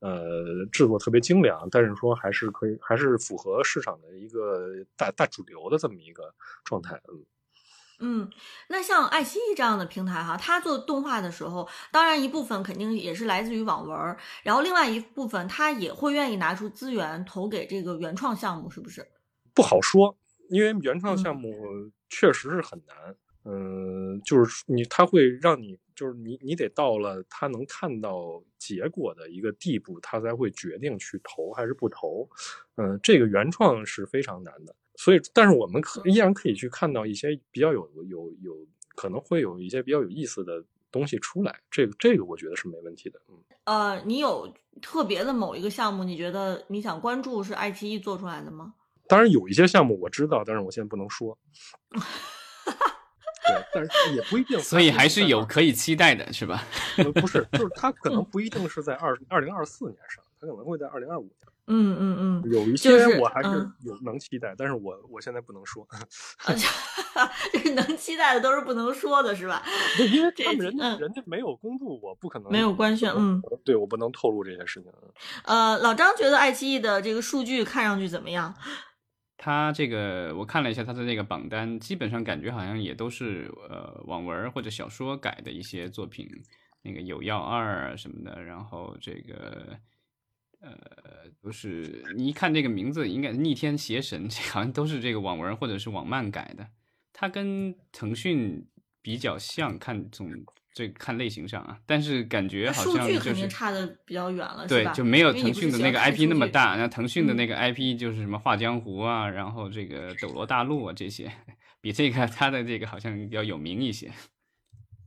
[0.00, 6.32] 呃制作特别精良，但是说还是可以，还是符合市场的一个大大主流的这么一个
[6.64, 7.26] 状态，嗯
[8.00, 8.30] 嗯，
[8.68, 19.06] 那像爱奇艺这样的平台哈，它做动画的时候，当然一部分肯定也是来自于网文，然后另外一部分它也会愿意拿出资源投给这个原创项目，是不是？
[19.58, 20.16] 不好说，
[20.50, 21.52] 因为原创项目
[22.08, 23.16] 确实是很难。
[23.44, 32.28] 嗯，就是你，他会让你，就是你，你得到了他能看到结果的一个地步，他才会决定去投还是不投。
[32.76, 34.76] 嗯，这个原创是非常难的。
[34.94, 41.58] 所以，但是我们可依然可以去看到一些比较有有有可能会有一些比较有意思的东西出来。
[41.68, 43.20] 这个这个，我觉得是没问题的。
[43.28, 48.74] 嗯，呃，你有特别的某一个项目，你觉得你想关注是爱奇艺做出来的吗？
[49.08, 51.38] 当然有一些项目我知道，但是我现在不能说。
[53.48, 54.60] 对，但是也不一定。
[54.60, 56.62] 所以还是有可以期待的，是吧？
[57.14, 61.32] 不是，就是它可能不一定是在二二零二四年上，它可能会在二零二五年。
[61.70, 63.48] 嗯嗯嗯，有一些我还是
[63.84, 65.86] 有能期待，但是我我现在不能说。
[67.52, 69.62] 就是能期待的都是不能说的，是吧？
[70.12, 73.12] 因为 他们人家人家没有公布，我不可能没有官宣。
[73.14, 74.90] 嗯，对我不能透露这些事情。
[75.44, 78.54] 呃，老张觉得爱奇艺的这个数据看上去怎么样？
[79.40, 86.28] 他这个我看了一下他的那个榜单，基本上感觉好像也都是呃网文或者小说改的一些作品，
[86.82, 89.78] 那个有药二啊什么的，然后这个
[90.60, 90.76] 呃
[91.40, 96.68] 都是你一看这个名字，应该逆天邪神，这好像都是这个网文或者是网漫改的。
[97.12, 98.68] 它跟腾讯
[99.00, 100.30] 比较像，看从
[100.78, 106.76] 这看类型上啊，但是感觉好像数据肯定差的比较远了，对，就没有腾讯的那个 IP 那么大。
[106.76, 111.32] 那腾讯的那个 IP 就是什么画江湖啊，然后这个斗罗大陆啊这些，
[111.80, 114.08] 比这个它的这个好像要有名一些。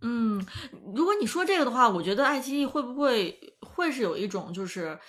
[0.01, 0.45] 嗯，
[0.93, 4.99] 如果你说这个的话，我觉得爱奇艺会不会会是有一种就是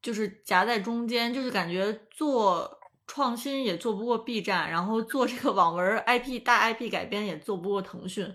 [0.00, 8.34] 就是夹在中间，就是感觉做创新也做不过 B 站，然后做这个网文 IP 大 IP 改编也做不过腾讯。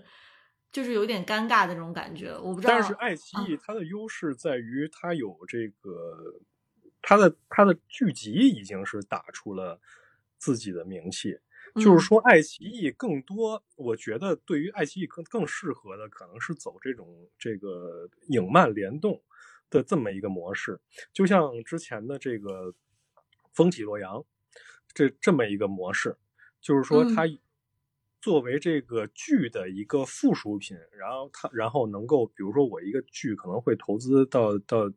[0.72, 2.72] 就是有点尴尬的这种感觉，我不知道。
[2.72, 6.40] 但是爱奇艺它的优势在于它有这个，
[7.02, 9.80] 它的它的剧集已经是打出了
[10.38, 11.38] 自己的名气。
[11.74, 19.22] 就是说，爱奇艺更多，我觉得对于爱奇艺更更适合的可能是走这种这个影漫联动
[19.70, 20.80] 的这么一个模式，
[21.12, 22.72] 就像之前的这个
[23.52, 24.14] 《风起洛阳》
[24.94, 26.16] 这这么一个模式，
[26.60, 27.24] 就是说它。
[28.20, 34.92] 作为这个剧的一个附属品，然后它然后能够，比如说我一个剧可能会投资到到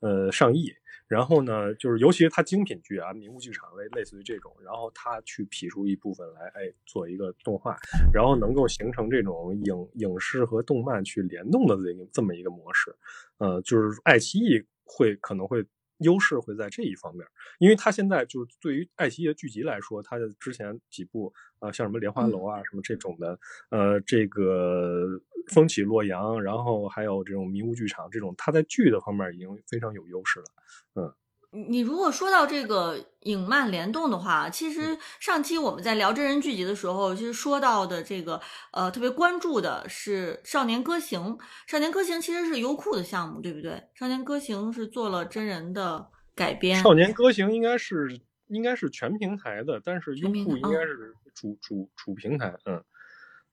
[0.00, 0.72] 呃上亿，
[1.08, 7.76] 然后呢，就是尤其是它精品剧啊，名物剧场类类似于这种，然后它去劈出一部分来，哎，做一个动画，
[8.12, 12.94] 然后能够形成这种影影视和动漫去联动的这这么一个模式，
[13.38, 15.64] 呃，就是爱奇艺会可能会。
[15.98, 17.26] 优势会在这一方面，
[17.58, 23.38] 因为它现在就是对于爱奇艺的剧集来说，它的之前几部啊，像什么《莲花楼》啊，什么这种的，
[23.70, 25.06] 呃，这个
[25.54, 30.46] 《风起洛阳》，然后还有这种迷雾剧场这种，它在剧的方面已经非常有优势了，
[30.94, 31.14] 嗯。
[31.50, 38.40] 你如果说到这个影漫联动的话，其实上期我们在聊真人剧集的时候，其实说到的这个
[38.72, 41.20] 呃特别关注的是《少年歌行》。
[41.66, 43.72] 《少年歌行》其实是优酷的项目，对不对？
[43.94, 46.80] 《少年歌行》是做了真人的改编。
[46.82, 52.84] 《少年歌行》应该是应该是全平台的，但是优酷应该是主主主平台，嗯。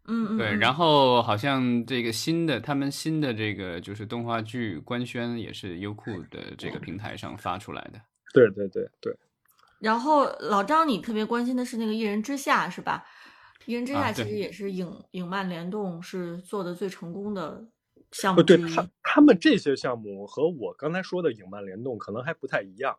[0.08, 8.00] 嗯，对，然后好像这个新的，他们新的这个就是动画剧官宣也是优酷的这个平台上发出来的。
[8.34, 9.16] 对对对对。
[9.80, 13.06] 然后老张，你特别关心的是那个《一人之下》是吧？
[13.66, 17.66] 《一人之下》其实也是影影漫联动是做的最成功的
[18.12, 18.62] 项目之一。
[18.62, 22.96] 对他他们这些项目和我刚才说的影漫联动可能还不太一样。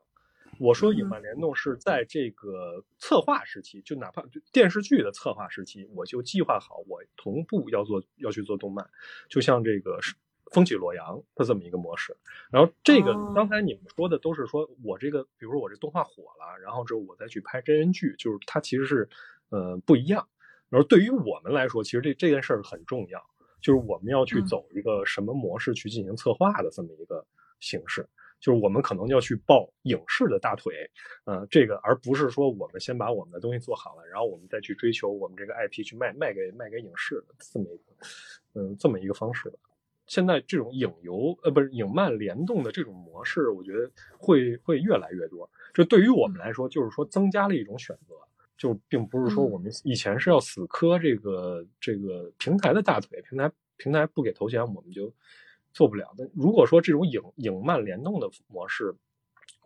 [0.59, 8.89] 我说影漫联动是在这个策划时期，就哪怕电视剧的策划时期，我就计划好我同步要做要去做动漫，
[9.29, 9.99] 就像这个
[10.53, 12.17] 《风起洛阳》的这么一个模式。
[12.51, 19.09] 然后这个刚才你们说的都是说我这个，比如说我这动画火了，然后之后我再去拍真人剧，就是它其实是
[19.51, 20.27] 呃不一样。
[20.69, 23.25] 然后对于我们来说，其实这这件事儿很重要，
[23.61, 27.25] 就是我们要去走一个什么模式去进行策划的这么一个
[27.61, 28.09] 形式。
[28.39, 30.89] 就是我们可能要去抱影视的大腿，
[31.25, 37.93] 呃，这个而不是说我们先把我们的东西做好了，然后我们再去追求我们这个 IP 去卖卖给卖给影视的这么一个，
[38.55, 39.59] 嗯，这么一个方式吧。
[40.07, 45.51] 现在这种影游呃不是影漫联动的这种模式，我觉得会会越来越多。
[45.75, 48.15] 这对于我们来说，就是说增加了一种选择，
[48.57, 55.13] 就并不是说我们以前是要死磕这个这个平台的大腿，平台平台不给投钱，我们就。
[55.77, 56.27] 做不了的。
[56.35, 58.97] 如果说这种影影漫联动的模式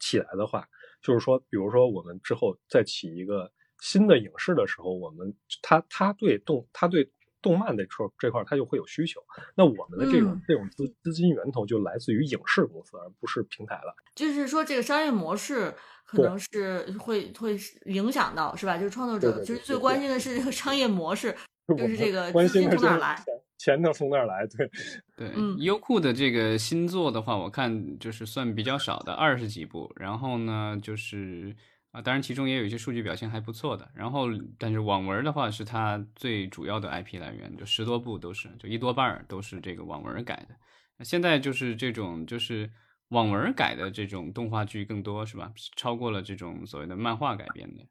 [0.00, 0.68] 起来的话，
[1.00, 3.48] 就是说，比如说我们之后再起一个
[3.80, 7.08] 新的影视的时候，我们他他对动他对
[7.40, 9.22] 动漫的这这块他就会有需求。
[9.54, 13.94] 那我们的这种这种资资金源头就来自于影视公司，而不是平台了。
[14.16, 15.72] 就是说，这个商业模式
[16.04, 18.76] 可能是会会影响到，是吧？
[18.76, 21.32] 就是创作者就是最关心的是这个商业模式，
[21.78, 23.24] 就是这个资金从哪来。
[23.60, 24.46] 钱能从那儿来？
[24.46, 24.70] 对
[25.14, 29.92] 对，优酷的这个新作的话，我看就是算比较少的，二十几部。
[29.96, 31.54] 然后呢，就是
[31.90, 33.86] 啊，当然其中也有一些数据表现还不错的。
[33.94, 41.04] 然后，但是网文的话是它最主要的 IP 来源，就十多部都是，就一多半儿都是这个网文改的。
[41.04, 42.70] 现在就是这种就是
[43.08, 45.52] 网文改的这种动画剧更多是吧？
[45.76, 47.86] 超过了这种所谓的漫画改编的。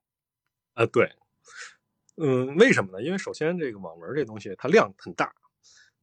[0.73, 1.11] 啊，对，
[2.17, 3.03] 嗯，为什么呢？
[3.03, 5.31] 因为首先这个网文这东西它量很大。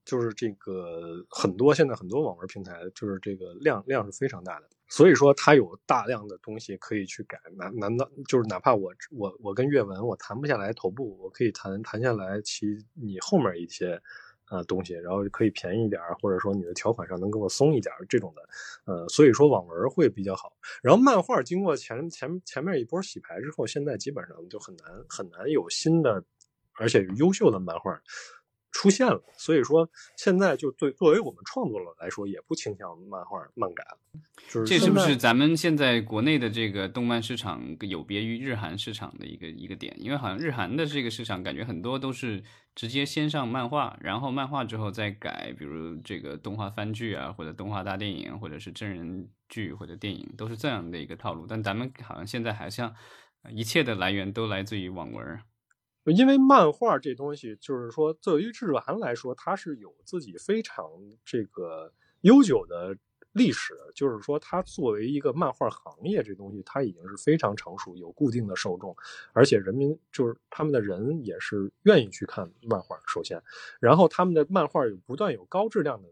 [0.07, 7.39] 就是这个很多现在很多网文平台，就是这个量量是非常大的，所以说它有大量的东西可以去改。
[7.57, 14.01] 难难道就是哪怕我我我跟阅文我谈不下来头部，我可以谈谈下来其你后面一些
[14.45, 18.49] 啊东西，然后可以便宜一点，或者说你的条款上能给我松一点这种的，
[18.85, 20.57] 呃，所以说网文会比较好。
[20.83, 26.23] 然后漫画经过前前前面一波洗牌之后，现在基本上就很难很难有新的，
[26.75, 28.01] 而且优秀的漫画。
[28.77, 33.99] 出现了，所以说现在就对作为我们创作者来说，也不倾向漫画漫改了。
[34.49, 39.97] 就是这是不是咱们现在国内的这个动漫市场有别于日韩市场的一个一个点？
[39.99, 51.47] 因为好像日韩的这个市场感觉很多都是直接先上漫画，然后漫画之后再改，比如这个动画番剧啊，或者动画大电影，或者是真人剧或者电影，都是这样的一个套路。
[51.49, 52.95] 但咱们好像现在还像
[53.51, 55.41] 一切的来源都来自于网文。
[56.13, 60.89] 因为漫画这东西，就是说，作为日韩来说，它是有自己非常
[61.25, 62.97] 这个悠久的
[63.33, 63.75] 历史。
[63.95, 68.95] 就是说，它作为一个漫画行业，这东西它已经是非常成熟，有固定的受众，
[69.33, 73.01] 而且人民就是他们的人也是愿意去看漫画。
[73.07, 73.43] 首先，
[73.81, 76.09] 然后他们的漫画有不断有高质量的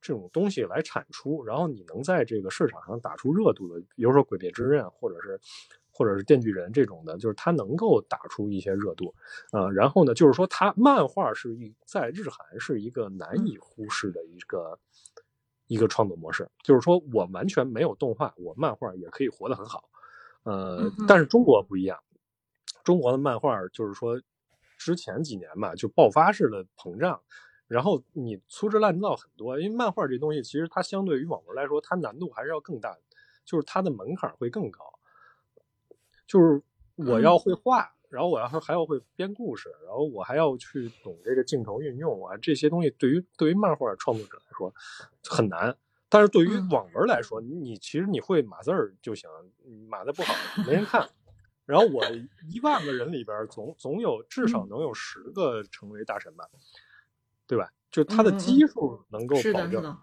[0.00, 5.40] 这种东西来产出，然后你能在这个市场上打出热度的，比如说《鬼灭之刃》，或者是。
[5.96, 9.14] 或者是电锯人这种的，就是它能够打出一些热度，
[9.50, 14.78] 呃，然后呢，就是说它漫画是一在日韩是一个难以忽视的一个
[15.68, 19.88] 一个创作模式，就是说我完全没有动画，我漫画也可以活得很好，
[20.42, 21.98] 呃，但是中国不一样，
[22.84, 24.20] 中国的漫画就是说
[24.76, 27.18] 之前几年嘛就爆发式的膨胀，
[27.68, 32.94] 然后你粗制滥造很多，因为漫画这东西其实它相对于网文来说，它难度还是要更大，
[33.46, 34.95] 就是它的门槛会更高。
[36.26, 36.62] 就是
[36.94, 44.72] 我要会画，然后我要还要会编故事，然后我还要去懂这个镜头运用啊，这些东西对于对于漫画创作者来说
[45.28, 45.76] 很难，
[46.08, 49.28] 但是对于网文来说，你其实你会码字儿就行，
[49.88, 50.34] 码的不好
[50.66, 51.08] 没人看。
[51.66, 52.04] 然后我
[52.48, 56.48] 一万个人里边总总有至少能有十个成为大神吧，
[57.44, 57.72] 对吧？
[57.90, 59.98] 就他的基数能够保证，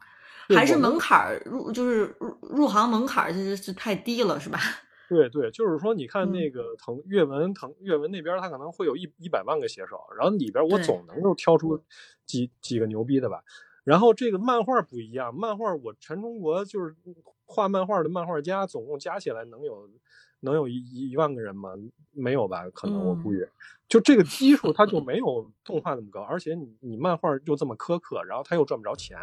[0.49, 4.59] 还是门槛入就是入入行门槛就是是太低了，是吧？
[5.09, 11.79] 对对，就是说，你看那个腾阅文腾阅文那边，他可能会有一一百万个写手，然后里边我总能够挑出
[12.25, 13.43] 几几个牛逼的吧。
[13.83, 16.95] 然后这个漫画不一样，漫画我全中国就是
[17.45, 19.89] 画漫画的漫画家，总共加起来能有
[20.39, 21.73] 能有一一万个人吗？
[22.11, 22.69] 没有吧？
[22.69, 23.45] 可能我估计，
[23.89, 29.17] 就这个基数，它就没有动画那么高，而且你你漫画又这么苛刻，然后他又赚不着钱。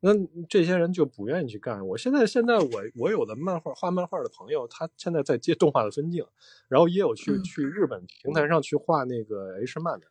[0.00, 0.10] 那
[0.48, 1.86] 这些人就不愿意去干。
[1.86, 6.24] 我现在现在我我有的漫画画漫画的朋友，他现在在接动画的分镜，
[6.68, 10.06] 然后也有去去日本平台上去画那个 H 漫的，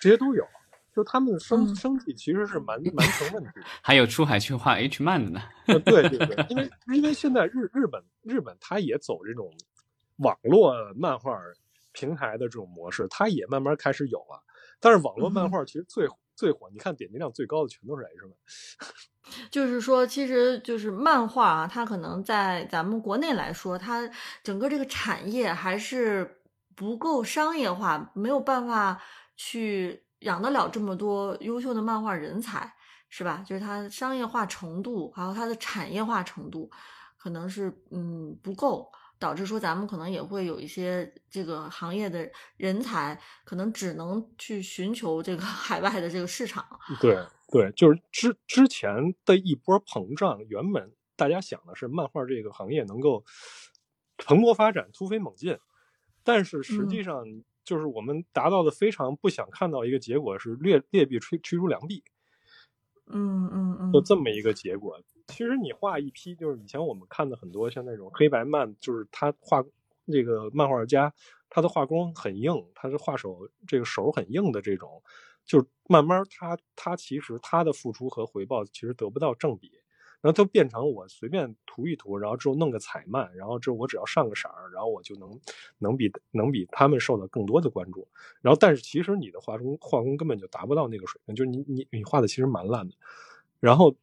[0.00, 0.46] 这些都有。
[0.94, 3.50] 就他们生生计其实是蛮蛮成问题。
[3.84, 5.42] 还有出海去画 H 漫的呢。
[5.66, 9.52] 对 对对，因为因为现在日日本日本他也走这种
[10.16, 11.38] 网络漫画
[11.92, 14.42] 平台的这种模式，他也慢慢开始有了。
[14.80, 18.32] 但是网络漫画其实最最火，你看点击量最高的全都是 H 漫。
[19.50, 24.08] 就是说，其实就是漫画啊，它可能在咱们国内来说，它
[24.44, 26.42] 整个这个产业还是
[26.76, 29.02] 不够商业化，没有办法
[29.36, 32.72] 去养得了这么多优秀的漫画人才，
[33.08, 33.42] 是吧？
[33.44, 36.70] 就是它商业化程度，还有它的产业化程度，
[37.16, 46.64] 可能是嗯不够，导致说咱们可能也会有一些这个行业的人才，可能只能去寻求这个 海外的这个市场。
[47.00, 47.16] 对。
[47.48, 48.92] 对，就是之之前
[49.24, 53.24] 的一波膨胀，原本大家想的是漫画这个行业能够
[54.16, 55.56] 蓬勃发展、突飞猛进，
[56.24, 57.22] 但是实际上
[57.62, 62.02] 就是我们达到的非常不想看到一个结果是劣劣币驱驱逐良币，
[63.08, 65.00] 嗯嗯嗯，就这么一个结果。
[65.28, 69.64] 其实你画一批，就是以前我们看的很多像那种黑白漫，就是他画
[70.06, 71.12] 这个漫画家，
[71.50, 75.02] 他的画工很硬，他的画手这个手很硬的这种。
[75.44, 79.70] 就慢慢，他他其实他的付出和回报其实得不到正比，
[80.26, 85.40] 然后就变成我随便涂一涂，然后之后弄个彩漫，然后之后我只要上个色儿，然后我就能
[85.78, 88.08] 能比能比他们受到更多的关注。
[88.40, 92.94] 然后，但是其实你的画工画工根本就达不到那个水平，就是你你你画的其实蛮烂的。
[93.60, 93.94] 然后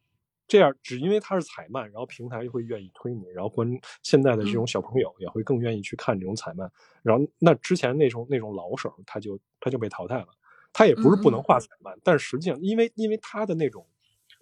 [0.48, 3.68] 这样只因为它是彩漫，然后平台就会愿意推你，然后关
[4.02, 6.72] 现在的这种小朋友也会更愿意去看这种彩漫。
[7.02, 10.28] 然后那之前那种那种老手他就他就被淘汰了。
[10.76, 13.86] 他也不是不能画彩漫，但实际上，因为因为他的那种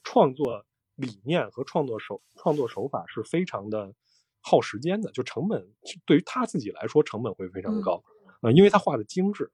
[0.03, 0.65] 创作
[0.97, 3.93] 理念和创作手创作手法是非常的
[4.41, 5.67] 耗时间的，就成本
[6.05, 8.03] 对于他自己来说成本会非常高。
[8.41, 9.51] 啊，因为他画的精致，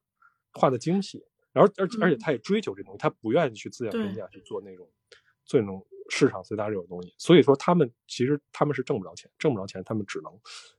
[0.53, 4.89] 画的精细，然后而而且他也追求这东西，他不愿意去自降身价去做那种
[5.45, 10.33] 做那种市场最大这种东西，所以说他们其实他们是挣不着钱，挣不着钱，他们只能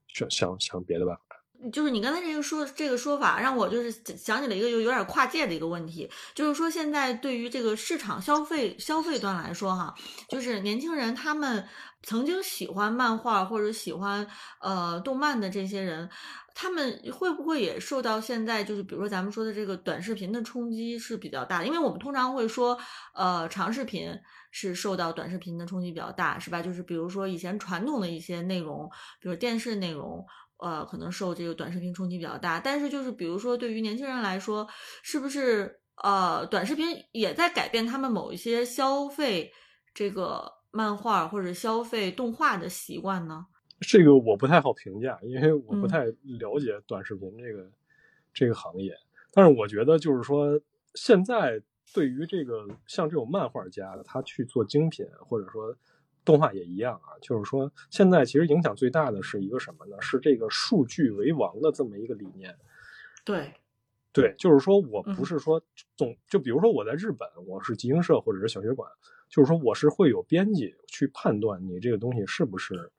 [0.09, 1.30] 想想想别的办法。
[1.73, 9.95] 就是你刚才这个说这个说法，让我就是想起了一个有有点跨界的一个问题，就是说现在对于这个市场消费消费端来说，哈，
[10.29, 11.67] 就是年轻人他们
[12.03, 14.27] 曾经喜欢漫画或者喜欢
[14.61, 16.09] 呃动漫的这些人。
[16.53, 21.67] 他们会不会也受到现在就是比如说咱们说的这个短视频的冲击是比较大的？
[21.67, 22.77] 因为我们通常会说，
[23.15, 24.13] 呃，长视频
[24.51, 26.61] 是受到短视频的冲击比较大，是吧？
[26.61, 28.91] 就是比如说以前传统的一些内容，
[29.21, 30.27] 比如电视内容，
[30.61, 32.61] 呃，可能受这个短视频冲击比较大。
[32.61, 34.67] 但是就是比如说对于年轻人来说，
[35.03, 39.53] 是不是呃，短视频也在改变他们某一些消费
[39.93, 43.47] 这个漫画或者消费动画的习惯呢？
[43.81, 47.71] 这个我不太好评价，因为我不太了解短视频这个
[48.33, 48.95] 这个行业。
[49.33, 50.61] 但是我觉得，就是说，
[50.95, 51.63] 现在
[51.95, 55.75] 对于这个像这种漫画家，他去做精品，或者说
[56.25, 57.19] 动画也一样啊。
[57.21, 59.97] 就是说，现在其实影响最大的是一个什么呢？
[60.01, 62.57] 是这个数据为王的这么一个理念。
[63.25, 63.53] 对，
[64.13, 65.63] 对，就是说我不是说
[65.97, 68.91] 总就比如说我在日本，我是集英社或者是小学馆，
[69.29, 72.91] 就是说我是会有编辑去判断你这个东西是不是。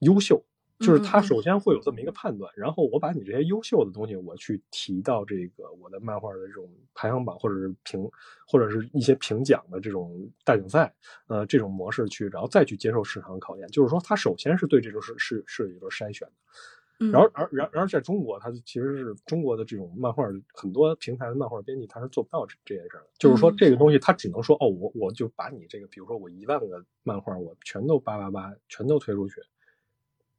[0.00, 0.44] 优秀，
[0.82, 8.10] 就是他首先会有这么一个判断，然后我把你这些优秀的东西，我去提到这个我的漫画的这种排行榜，或者是评，
[8.46, 10.92] 或者是一些评奖的这种大奖赛，
[11.28, 13.66] 呃，这种模式去，然后再去接受市场考验。
[13.68, 16.34] 就是说，他首先是对这种是是是有一个筛选的。
[17.10, 20.24] 然后而然然而在中国，它其实是中国的这种漫画
[20.54, 23.04] 很多平台的漫画编辑，他是做不到这这件事的。
[23.18, 29.34] 就是说，这个东西他只能说，哦，我我就把你这个，比如说我一万个漫画，我全都八八八，全都推出去。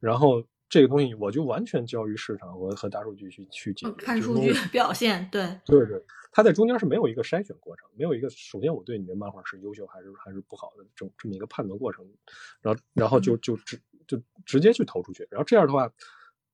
[0.03, 12.05] 然后这个东西我就完全交于市场和和大数据去去解决，看数据表现，对 对对，它在中间是没有一个筛选过程，没有一个首先我对你的漫画是优秀还是还是不好的这这么一个判断过程，
[12.61, 15.89] 然后然后就就直就直接去投出去，然后这样的话，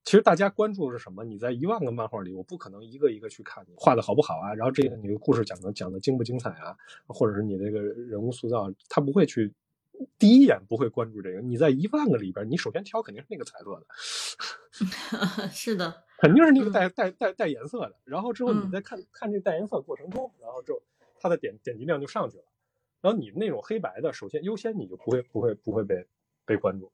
[0.03, 1.23] 其实大家关注的是什么？
[1.23, 6.77] 你在一万个漫画里，我不可能一个一个去看你画的好不好啊，然后这个你的故事讲的讲的精不精彩啊，
[7.07, 9.51] 或者是你这个人物塑造，他不会去。
[10.17, 13.87] 第一眼不会关注这个，你在一万个里边，你首先挑肯定是那个彩色的，
[15.51, 17.95] 是的，肯定是那个带带带带颜色的。
[18.05, 20.81] 然后之后你再看看这带颜色过程中，然后就
[21.19, 22.43] 它的点点击量就上去了。
[23.01, 26.05] 然后你那种黑白的，首先优先你就不会不会不会被
[26.45, 26.91] 被关注，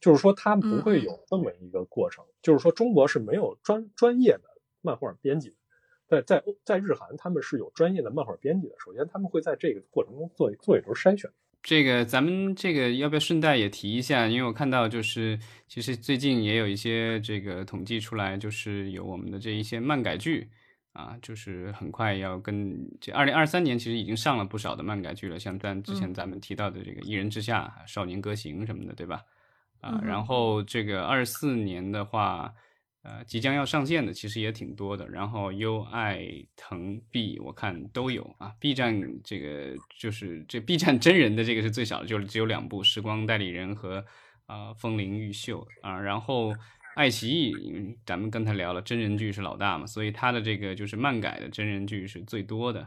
[0.00, 2.24] 就是说它不会有这么一个过程。
[2.42, 4.42] 就是说中国是没有专专业的
[4.80, 5.50] 漫画编辑
[6.08, 8.74] 的，在在在日韩他们是有专业的漫画编辑的。
[8.78, 11.30] 首先他们会在这个过程中做做一轮筛选。
[11.62, 14.26] 这个咱们这个要不要顺带也提一下？
[14.26, 15.38] 因为我看到就是
[15.68, 20.48] 其实最近也有一些这个统计出来，就是有我们的这一些漫改剧
[20.92, 29.22] 啊，就是很快要跟这二零二三年其实已经上了不少的漫改剧了，像咱之前咱们提到的这个《一人之下》《少年歌行》什么的，对吧？
[29.80, 32.52] 啊，然后这个二四年的话。
[33.02, 36.22] 呃，即将要上线的其实也挺多的，然后优爱
[36.54, 38.54] 腾 B 我看都有啊。
[38.60, 44.04] B 站这个就是这 B 站真人的这个是最少的，就是只有两部《时光代理人》和
[44.44, 45.98] 啊《风铃玉秀》啊。
[45.98, 46.52] 然后
[46.94, 52.86] 爱奇艺，因为咱们刚才聊了真人剧是老大嘛，所以它的这个就是漫改的真人剧是最多的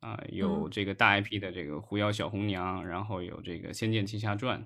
[0.00, 0.22] 啊。
[0.28, 4.60] 有这个大 IP 的这个《狐妖小红娘》，然后有这个《仙剑奇侠传》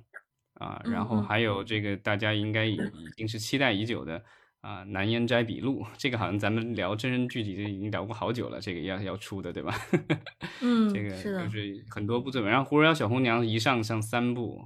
[0.65, 4.25] 啊，然后还有这个大家应该已已经是期待已久的。
[4.69, 9.75] 啊，南烟斋笔录，这个好像咱们聊真人剧集就已经聊过好久了，这个要要出的，对吧？
[10.61, 12.51] 嗯，这个就是很多部作品。
[12.51, 14.63] 然后《狐妖小红娘》一上上三部，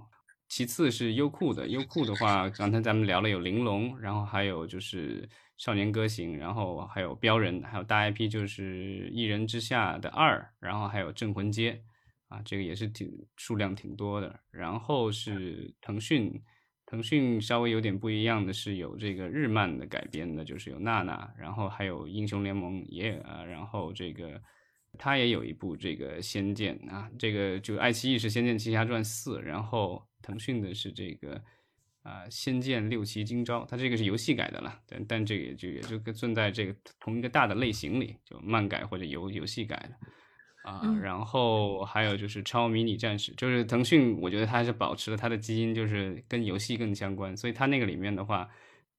[0.49, 1.69] 其次是优酷的。
[1.69, 5.23] 优酷的话，刚才咱们聊了有《玲珑》，然后还有就是
[5.57, 11.81] 《少年歌行》，然后还有《镖人》，还有大 IP 就是《一人之下》的二，然后还有《镇魂街》，
[12.35, 14.41] 啊，这个也是挺数量挺多的。
[14.51, 16.43] 然后是腾讯。
[16.93, 24.39] 腾讯稍微有点不一样的是，有这个日漫的改编的，就是有娜娜，然后还有英雄联盟也啊，然后这个
[24.99, 31.43] 它也有一部这个仙剑啊，这个就爱奇艺是《仙剑奇侠传四》，然后腾讯的是这个
[32.03, 39.97] 啊《仙剑六奇今朝》，它这个是游戏改的了，但但这个也就也就跟存在这个同一个大的类型里，就漫改或者游游戏改的。
[40.63, 48.49] 啊，然后还有就是超迷你战士，就是腾讯，我觉得它还是保持了它的基因，就是跟游戏更相关，所以它那个里面的话，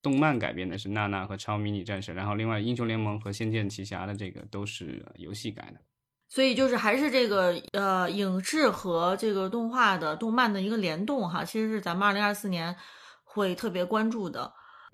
[0.01, 5.80] 动漫改编的是娜娜和超迷你战士，然后另外英雄联盟和仙剑奇侠的这个都是游戏改的，
[6.28, 12.76] 所以就是还是这个呃影视和这个动画的动漫的一个联动哈，其实是咱们二零二四年
[13.24, 14.51] 会特别关注的。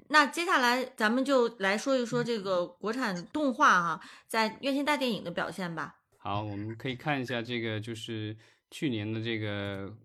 [0.09, 5.95] 那接下来咱们就来说一说这个国产动画哈，在院线大电影的表现吧。
[6.21, 8.37] 好，我们可以看一下这个，就是
[8.69, 9.97] 去年的这个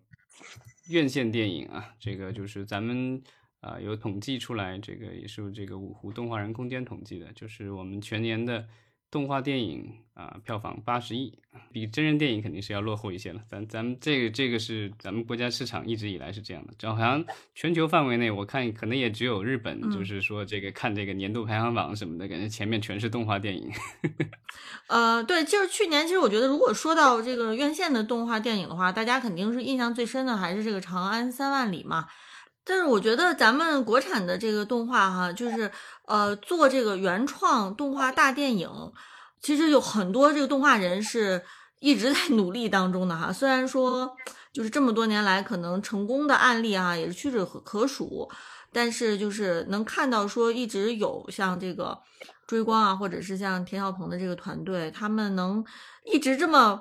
[0.88, 3.20] 院线电影啊，这个就是咱们
[3.60, 8.66] 啊有统计出来，这个也是这个五湖动画人空间统计的，就是我们全年的。
[9.14, 11.38] 动画电影啊，票房八十亿，
[11.70, 13.40] 比真人电影肯定是要落后一些了。
[13.48, 23.70] 咱咱们这个这个是咱们国家市场一直以来是这样的，就好像全球范围内，我看可能也只有日本，就是说这个看这个年度排行榜什么的，感觉前面全是动画电影。
[24.90, 32.08] 呃，对，就是去年，其实我觉得，如果说到这个院线的动画电影的话，大家肯定是印象最深的还是这个《长安三万里》嘛。
[32.66, 35.70] 但是我觉得咱们国产的这个动画哈，就是
[36.06, 38.70] 呃做这个原创动画大电影，
[39.42, 41.44] 其实有很多这个动画人是
[41.80, 43.30] 一直在 努力当中的哈。
[43.30, 44.16] 虽然说
[44.52, 48.30] 就是这么多年来可能成功的案例啊也是屈指可数，
[48.72, 51.98] 但是就是能看到说一直有像这个
[52.46, 55.62] 追光啊，或者是像田晓鹏的这个团队，他们能
[56.10, 56.80] 一直这么。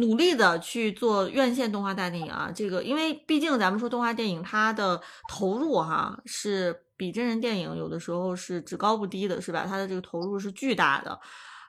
[0.00, 9.64] 努力的去做院线动画大电影啊，这个因为毕竟咱们说动画电影，它的投入哈是比真人电影有的时候是只高不低的，是吧？
[9.66, 11.18] 它的这个投入是巨大的，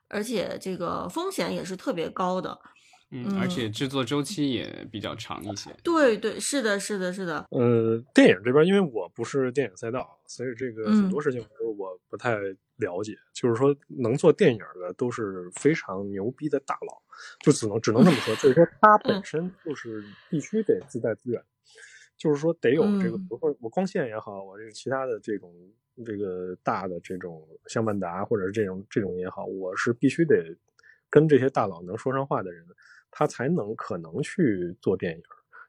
[0.07, 2.57] 而且这个风险也是特别高的。
[3.09, 5.73] 嗯，而且制作周期也比较长一些。
[5.82, 7.45] 对对，是的，是的，是的。
[7.51, 11.41] 呃，电影这边因为我不是电影赛道，所以这个很多事情
[11.78, 12.36] 我不太
[12.78, 13.15] 了解。
[13.34, 17.01] 就是说，能做电影的都是非常牛逼的大佬，
[17.39, 18.36] 就只能只能这么说。
[18.36, 21.43] 就是说， 他本身就是必须得自带资源，
[22.17, 25.53] 就是说得有这个，比如说我光线也好，我这个其他的这种
[26.05, 30.55] 这个大的这种像万达或者是这种这种也好，我是必须得
[31.09, 32.65] 跟这些大佬能说上话的人。
[33.09, 35.23] 他才能可能去做电影。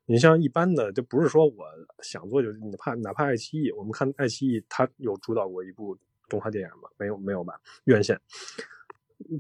[0.05, 1.65] 你像一般的，就不是说我
[2.03, 5.97] 想做就，哪怕哪怕爱奇艺，我们看爱奇艺，它有主导过一部
[6.29, 6.89] 动画电影吗？
[6.99, 7.61] 没有，没有吧？
[7.85, 8.21] 院线，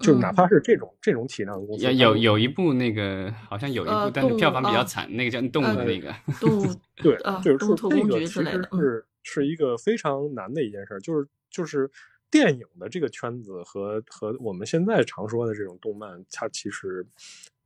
[0.00, 6.66] 就哪怕是这种这种体量的公司，有有有一部那个好像有一部，但是票房比较惨，那个叫动物的那个动物
[6.96, 11.90] 对，就是说这个其实是是一个非常难的一件事，就是就是
[12.30, 17.06] 电影的这个圈子和和我们现在常说的这种动漫，它其实。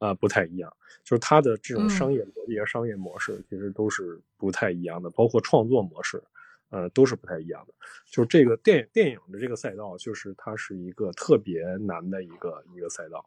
[0.02, 0.68] 啊，不太一样，
[1.04, 6.20] 就是它的这种商业逻辑和商业模式其实都是不太一样的，包括创作模式，
[6.72, 7.74] 呃，都是不太一样的。
[8.10, 13.24] 就是这个电电影的这个赛道，就是它是一个特别难的一个一个赛道。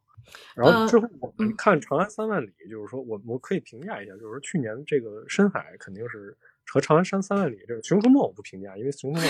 [0.55, 6.35] 然后之后我们看《长安三万里》，就是说我我可以评价一下，就是说去年这个深海肯定是
[6.65, 9.27] 和《长安山三万里》这个《熊出没》我不评价，因为《熊出没》。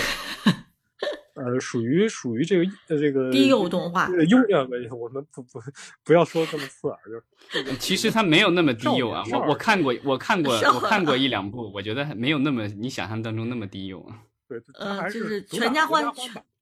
[1.36, 5.62] 呃，属于属于这个呃这个低幼动画，优良的，我们不不
[6.04, 9.24] 不要说这么刺耳，就是 其实它没有那么低幼啊。
[9.32, 14.20] 我我看过，我看过，我看过 一两部，我觉得没有那么你想象当中那么低幼啊。
[14.48, 16.06] 对，呃，就是全家欢，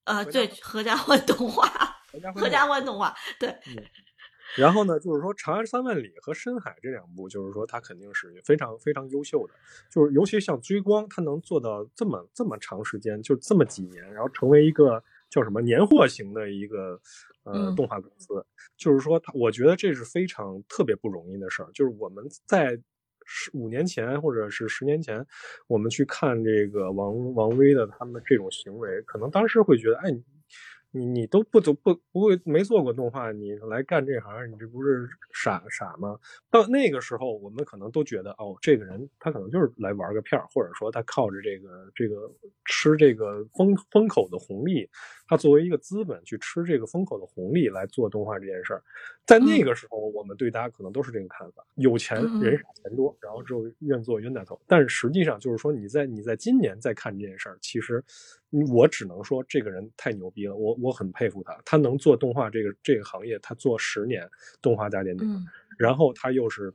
[0.04, 1.68] 呃，对，合家欢动画，
[2.34, 3.54] 合家欢动画，对。
[4.56, 9.54] 然后呢，就是说《长安三万里》和《深海》这两部，就是说它肯定是非常非常优秀的。
[9.90, 17.00] 就是尤其像追光，它能做到这么这么长时间，就这么几年，然后成为一个叫什么年货型的一个
[17.42, 18.44] 呃动画公司。
[18.76, 21.70] 就是说，它我觉得这是非常特别不容易的事儿。
[21.72, 22.80] 就是我们在
[23.24, 25.26] 十五年前或者是十年前，
[25.66, 30.10] 我们去看这个王王威的他们这种行为，可能当时会觉得，哎。
[30.94, 36.16] 你你都不走不不会没做过动画，你来干这行，你这不是傻傻吗？
[36.52, 42.30] 到那个时候，我们可能都觉得，哦，这个人他可能就是来玩个片儿，或者说他靠着这个这个
[42.64, 44.88] 吃这个风风口的红利，
[45.26, 48.82] 他作为一个资本去吃这个风口的红利来做动画这件事儿。
[49.26, 54.60] 在那个时候，我们对大家可能都是这个看法：有钱人傻钱多，然后之后愿做冤大头。
[54.68, 58.04] 但是实际上就是说，你在你在今年再看这件事儿，其实。
[58.68, 64.30] 我只能说这个人太牛逼了，我我很佩服他，他能做动画这个这个行业，他做十年
[64.62, 65.46] 动画大电影，
[65.76, 66.72] 然后他又是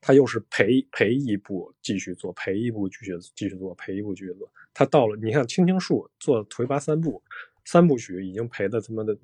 [0.00, 4.50] 他又是赔赔一部继续做，赔一部继续继续做，赔一部继续做。
[4.72, 7.22] 他到了，你看《青青树》做《颓八三部》
[7.66, 9.14] 三部曲，已经赔的他妈的，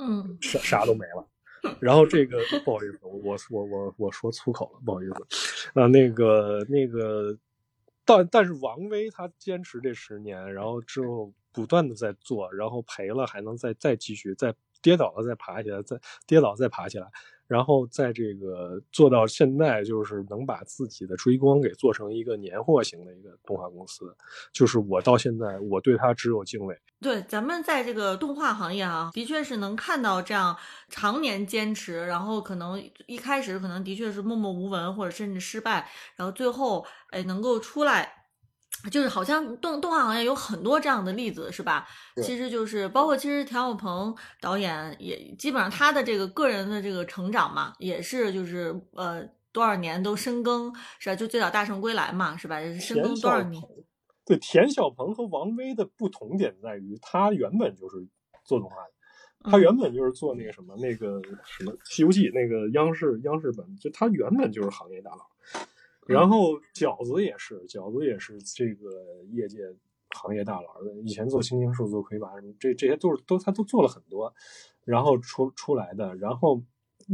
[0.00, 1.24] 嗯，啥啥都没了。
[1.80, 5.70] 然后这个不好意思，我我我我说粗口了，不好意思。
[5.80, 7.38] 啊，那个那个。
[8.06, 17.06] 但但是王威他坚持这十年，然后之后不断的在做，然后赔了还能再再继续，再跌倒了再爬起来，再跌倒再爬起来。
[17.46, 24.16] 然后在这个做到现在，就是能把自己的追光给做成一个年货型的一个动画公司，
[24.52, 26.76] 就是我到现在我对他只有敬畏。
[27.00, 30.56] 对，咱们在这个动画行业啊，的确是能看到这样
[30.88, 38.25] 常年坚持，然后可能一开始可能的确是默默无闻，或者甚至失败，然后最后哎能够出来。
[38.90, 41.86] 就是好像动动画行业有很多这样的例子，是吧？
[42.22, 51.16] 其实就是包括其实田晓鹏导演也基本上他的这个个人的这个成长嘛，也是就是呃多少年都深耕，是吧？
[51.16, 52.60] 就最早《大圣归来》嘛，是吧？
[52.78, 53.62] 深耕多少年？
[54.24, 58.06] 对，田小鹏和王威的不同点在于，他原本就是
[58.44, 65.24] 做动画的，他原本就是做那个什么那个什么《西游记》那个央视央视本，就他原本就是行业大佬。
[66.06, 69.58] 然后饺子也是，饺子也是这个业界
[70.10, 74.32] 行业大佬的，以前做青青树、做魁拔什么，这这些都是都他都做了很多，
[74.84, 76.14] 然后出出来的。
[76.16, 76.62] 然后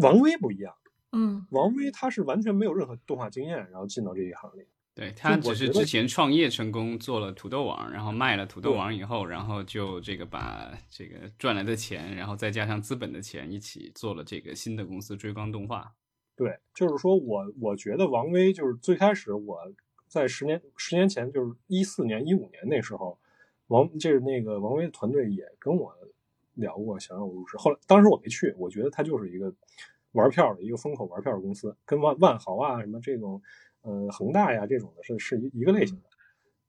[0.01, 0.75] 王威不一样，
[1.13, 4.67] 嗯，王威他是完全没有任何动画经验，然后进到这一行里。
[4.95, 15.95] 对他只是之前创业成功，做了土豆网，然后卖了土豆网以后，然后就这个把这个赚来的钱，然后再加上资本的钱，一起做了这个新的公司追光动画。
[16.37, 19.73] 对，就是说我我觉得王威就是最开始我
[20.09, 23.19] 在十年十年前，就是一四年一五年那时候，
[23.69, 25.95] 王就是那个王威的团队也跟我
[26.55, 29.55] 聊过想让我入职，后来当时我没去，我觉得他就是一个
[30.13, 33.43] 玩票的一个风口玩票的公司，跟万万豪啊什么这种。
[33.85, 36.03] 呃，恒大呀，这种的是是一一个类型的，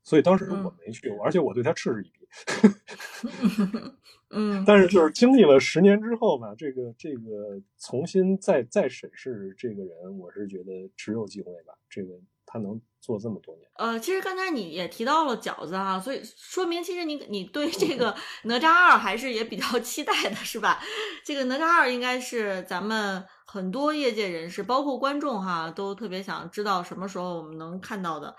[0.01, 2.22] 所以当时我没去，而且我对他嗤之以鼻。
[4.35, 11.73] 嗯，但是就是经历了十年之后吧，这个这个重新再再审视这个人，我是觉得只有机会吧。
[11.89, 12.09] 这个
[12.45, 13.67] 他能做这么多年。
[13.75, 18.15] 呃，其实刚才你也提到了饺子啊，所以说明其实你你对这个
[18.45, 20.81] 哪吒二还是也比较期待的，是吧？
[21.23, 23.23] 这个哪吒二应该是咱们。
[23.45, 28.35] 很多业界人士，包括观众哈，都特别想知道什么时候我们能看到的。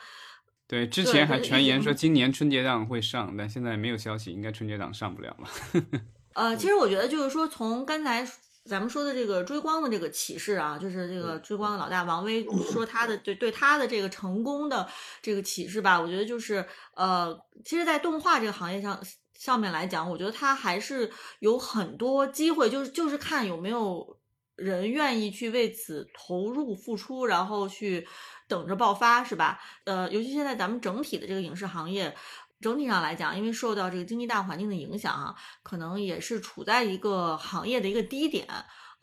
[0.67, 5.49] 对，之前还传言说今年春节档会上，但现在没有消息，应该春节档上不了了。
[6.35, 8.27] 呃，其实我觉得就是说，从刚才
[8.65, 12.43] 咱们说的这个追光的这个启示啊，就是这个追光的老大王威
[12.73, 14.89] 说他的对对他的这个成功的
[15.21, 18.99] 这个启示吧，我觉得就是呃，其实，在动画这个行业上
[19.35, 21.11] 上面来讲，我觉得他还是
[21.41, 24.19] 有很多机会，就是就是看有没有。
[24.57, 28.07] 人愿意去为此投入付出，然后去
[28.47, 29.61] 等着爆发，是吧？
[29.85, 32.15] 呃，尤其现在咱们整体的这个影视行业，
[32.61, 38.47] 整体上来讲，因为受到这个经济大环境的影响啊，可能也是处在一个行业的一个低点。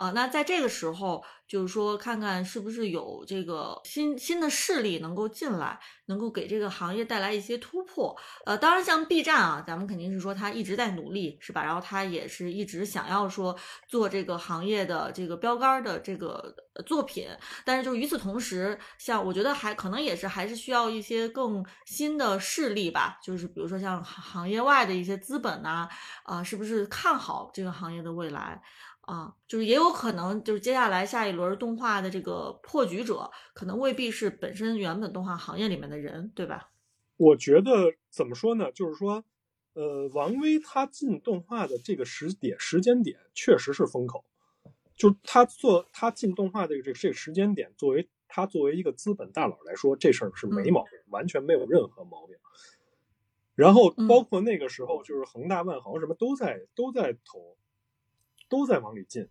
[0.01, 8.17] 啊，那在这个时候，就是说，看看是不是有这个新新的势力能够进来，能够给这个行业带来一些突破。
[8.47, 11.63] 呃，当然，像 B 站啊，咱们肯定是说他一直在努力，是吧？
[11.63, 13.55] 然后他也是一直想要说
[13.87, 16.51] 做这个行业的这个标杆的这个
[16.87, 17.27] 作品。
[17.63, 25.87] 但是，就与此同时，像我觉得还可能也是还是需要一些更新的势力吧，就是比如说像行业外的一些资本呐，
[26.23, 28.59] 啊，是不是看好这个行业的未来？
[29.11, 36.71] 啊，就是也有可能，就是接下来下一轮动画的这个破局者，可能未必是本身原本动画行业里面的人，对吧？
[37.17, 38.71] 我觉得怎么说呢？
[38.71, 39.25] 就是说，
[39.73, 44.23] 呃，王威他进动画的这个时点时间点确实是风口，
[44.95, 52.37] 就是他做他进动画的这个这个时间点，作为他作为一个资本大佬来说，这事儿是没毛病，完全没有任何毛病。
[53.55, 57.57] 然后包括那个时候，就是恒大、万豪什么都在都在投。
[58.51, 59.27] 都在往里进，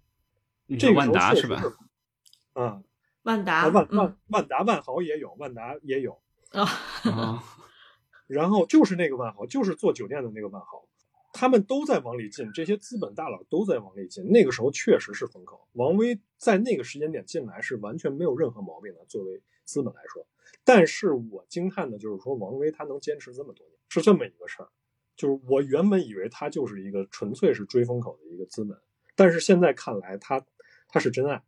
[0.78, 1.62] 这个万达是吧？
[2.54, 2.82] 啊，
[3.22, 6.18] 万达、万万万达、万豪也有，万达也有
[6.50, 6.66] 啊。
[8.26, 10.88] 然后就是那个万豪，就是做酒店的那个万豪，
[11.32, 14.24] 他们都在往里进，这些资本大佬都在往里进。
[14.30, 20.26] 那个时候确实是风口，王威在那个时间点进来是完全没有任何毛病的，作为资本来说。
[20.64, 24.68] 但是我惊叹的就是说，王威他能坚持这么多年，是这么一个事儿。
[25.16, 28.78] 就是我原本以为他就是一个纯粹是追风口的一个资本。
[29.20, 30.42] 但是现在看来，他
[30.88, 31.42] 他是真爱，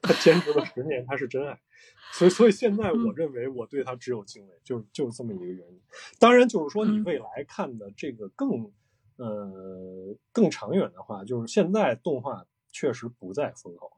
[0.00, 1.60] 他坚持了十年，他是真爱，
[2.12, 5.80] 所以所以现在我认为我对他只有敬畏，就是就是这么一个原因。
[6.20, 8.70] 当然，就是说你未来看的这个更
[9.16, 13.90] 呃更长远的话，就是现在动画确实不在风口，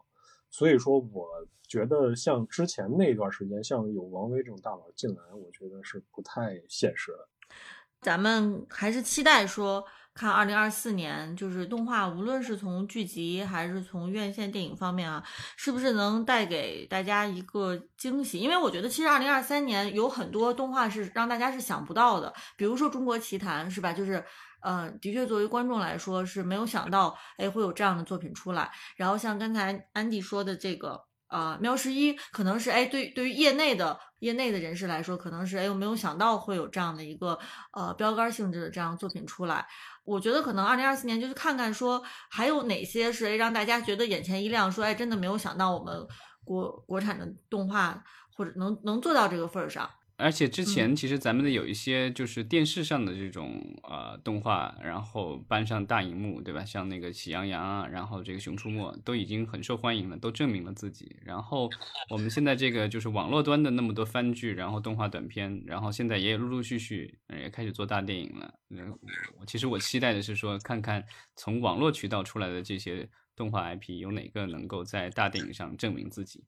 [0.49, 1.29] 所以说我
[1.69, 7.29] 觉得像之前那段时间，像有王威这种大佬进来，我觉得是不太现实的。
[8.01, 9.85] 咱们还是期待说。
[10.21, 15.25] 看二零二四年，就是动画，无论是从剧集还是从院线电影方面啊，
[15.57, 18.39] 是不是能带给大家一个惊喜？
[18.39, 23.95] 因为我觉得，其实二零二三年有很多动画是让大家是想不到的，比如说《中国奇谭》，是吧？
[23.95, 24.23] 就是，
[24.61, 28.71] 嗯，的确作为观众来说是没有想到，哎，会有这样的作品出来。
[28.97, 31.10] 然后像刚才安迪说的这个。
[31.31, 37.39] 啊，喵十一可能是哎，对对于业内的业内的人士来说，可能是哎，我没有想到会有这样的一个
[37.73, 39.65] 呃标杆性质的这样作品出来。
[40.05, 46.07] 我觉得可能二零二四年就是看看说还有哪些是让大家觉得眼前一亮，说哎，真的没有想到我们
[46.43, 48.03] 国国产的动画
[48.37, 49.89] 或者能能做到这个份儿上。
[50.21, 56.65] 而且之前其实咱们的有一些就是电视上的这种呃动画，然后搬上大荧幕，对吧？
[56.65, 61.17] 像那个《喜羊羊》啊，然后这个《熊出没》都已经很受欢迎了，都证明了自己。
[61.25, 61.69] 然后
[62.11, 68.55] 我们现在这个就是网络端的那么多番剧，然后动画短片，然后现在也陆陆续续也开始做大电影了。
[68.69, 68.97] 嗯，
[69.47, 71.05] 其实我期待的是说，看看
[71.35, 76.45] 从网络渠道出来的这些动画 IP 有哪个能够在大电影上证明自己。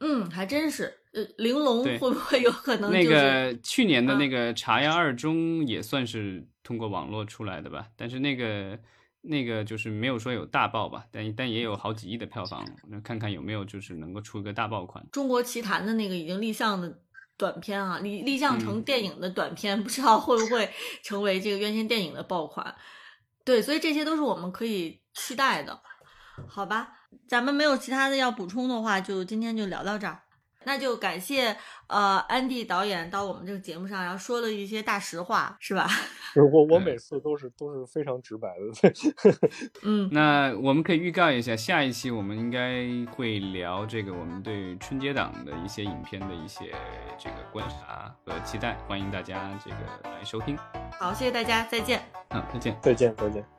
[0.00, 0.92] 嗯，还真是。
[1.12, 2.92] 呃，玲珑会不会有可能？
[2.92, 7.88] 那个去年的那个《茶呀二中》也算是通过网络出来的吧？
[7.96, 8.78] 但是那个
[9.22, 12.62] 那个就是没有说有大爆吧，但但也有好几亿的票房。
[12.90, 15.02] 那看看有没有就是能够出一个大爆款。
[15.10, 17.00] 中国奇谭的那个已经立项的
[17.38, 20.68] 短片啊，立立项成电影的短片，不知道会不会
[21.02, 22.74] 成为这个院线电影的爆款？
[23.42, 25.80] 对，所以这些都是我们可以期待的。
[26.46, 26.95] 好吧，
[27.26, 30.20] 咱们没有其他的要补充的话，就今天就聊到这儿。
[30.68, 35.88] 那就感谢呃安迪导演到我们这个节目上，然后说了一些大实话，是吧？
[36.34, 38.92] 我我每次都是都是非常直白的。
[39.86, 46.74] 嗯，那我们可以预告一下，下一期我们应该会聊这个我们对春节档的一些影片的一些
[47.16, 49.76] 这个观察和期待，欢迎大家这个
[50.10, 50.58] 来收听。
[50.98, 52.02] 好，谢谢大家，再见。
[52.30, 53.55] 嗯，再见，再见，再见。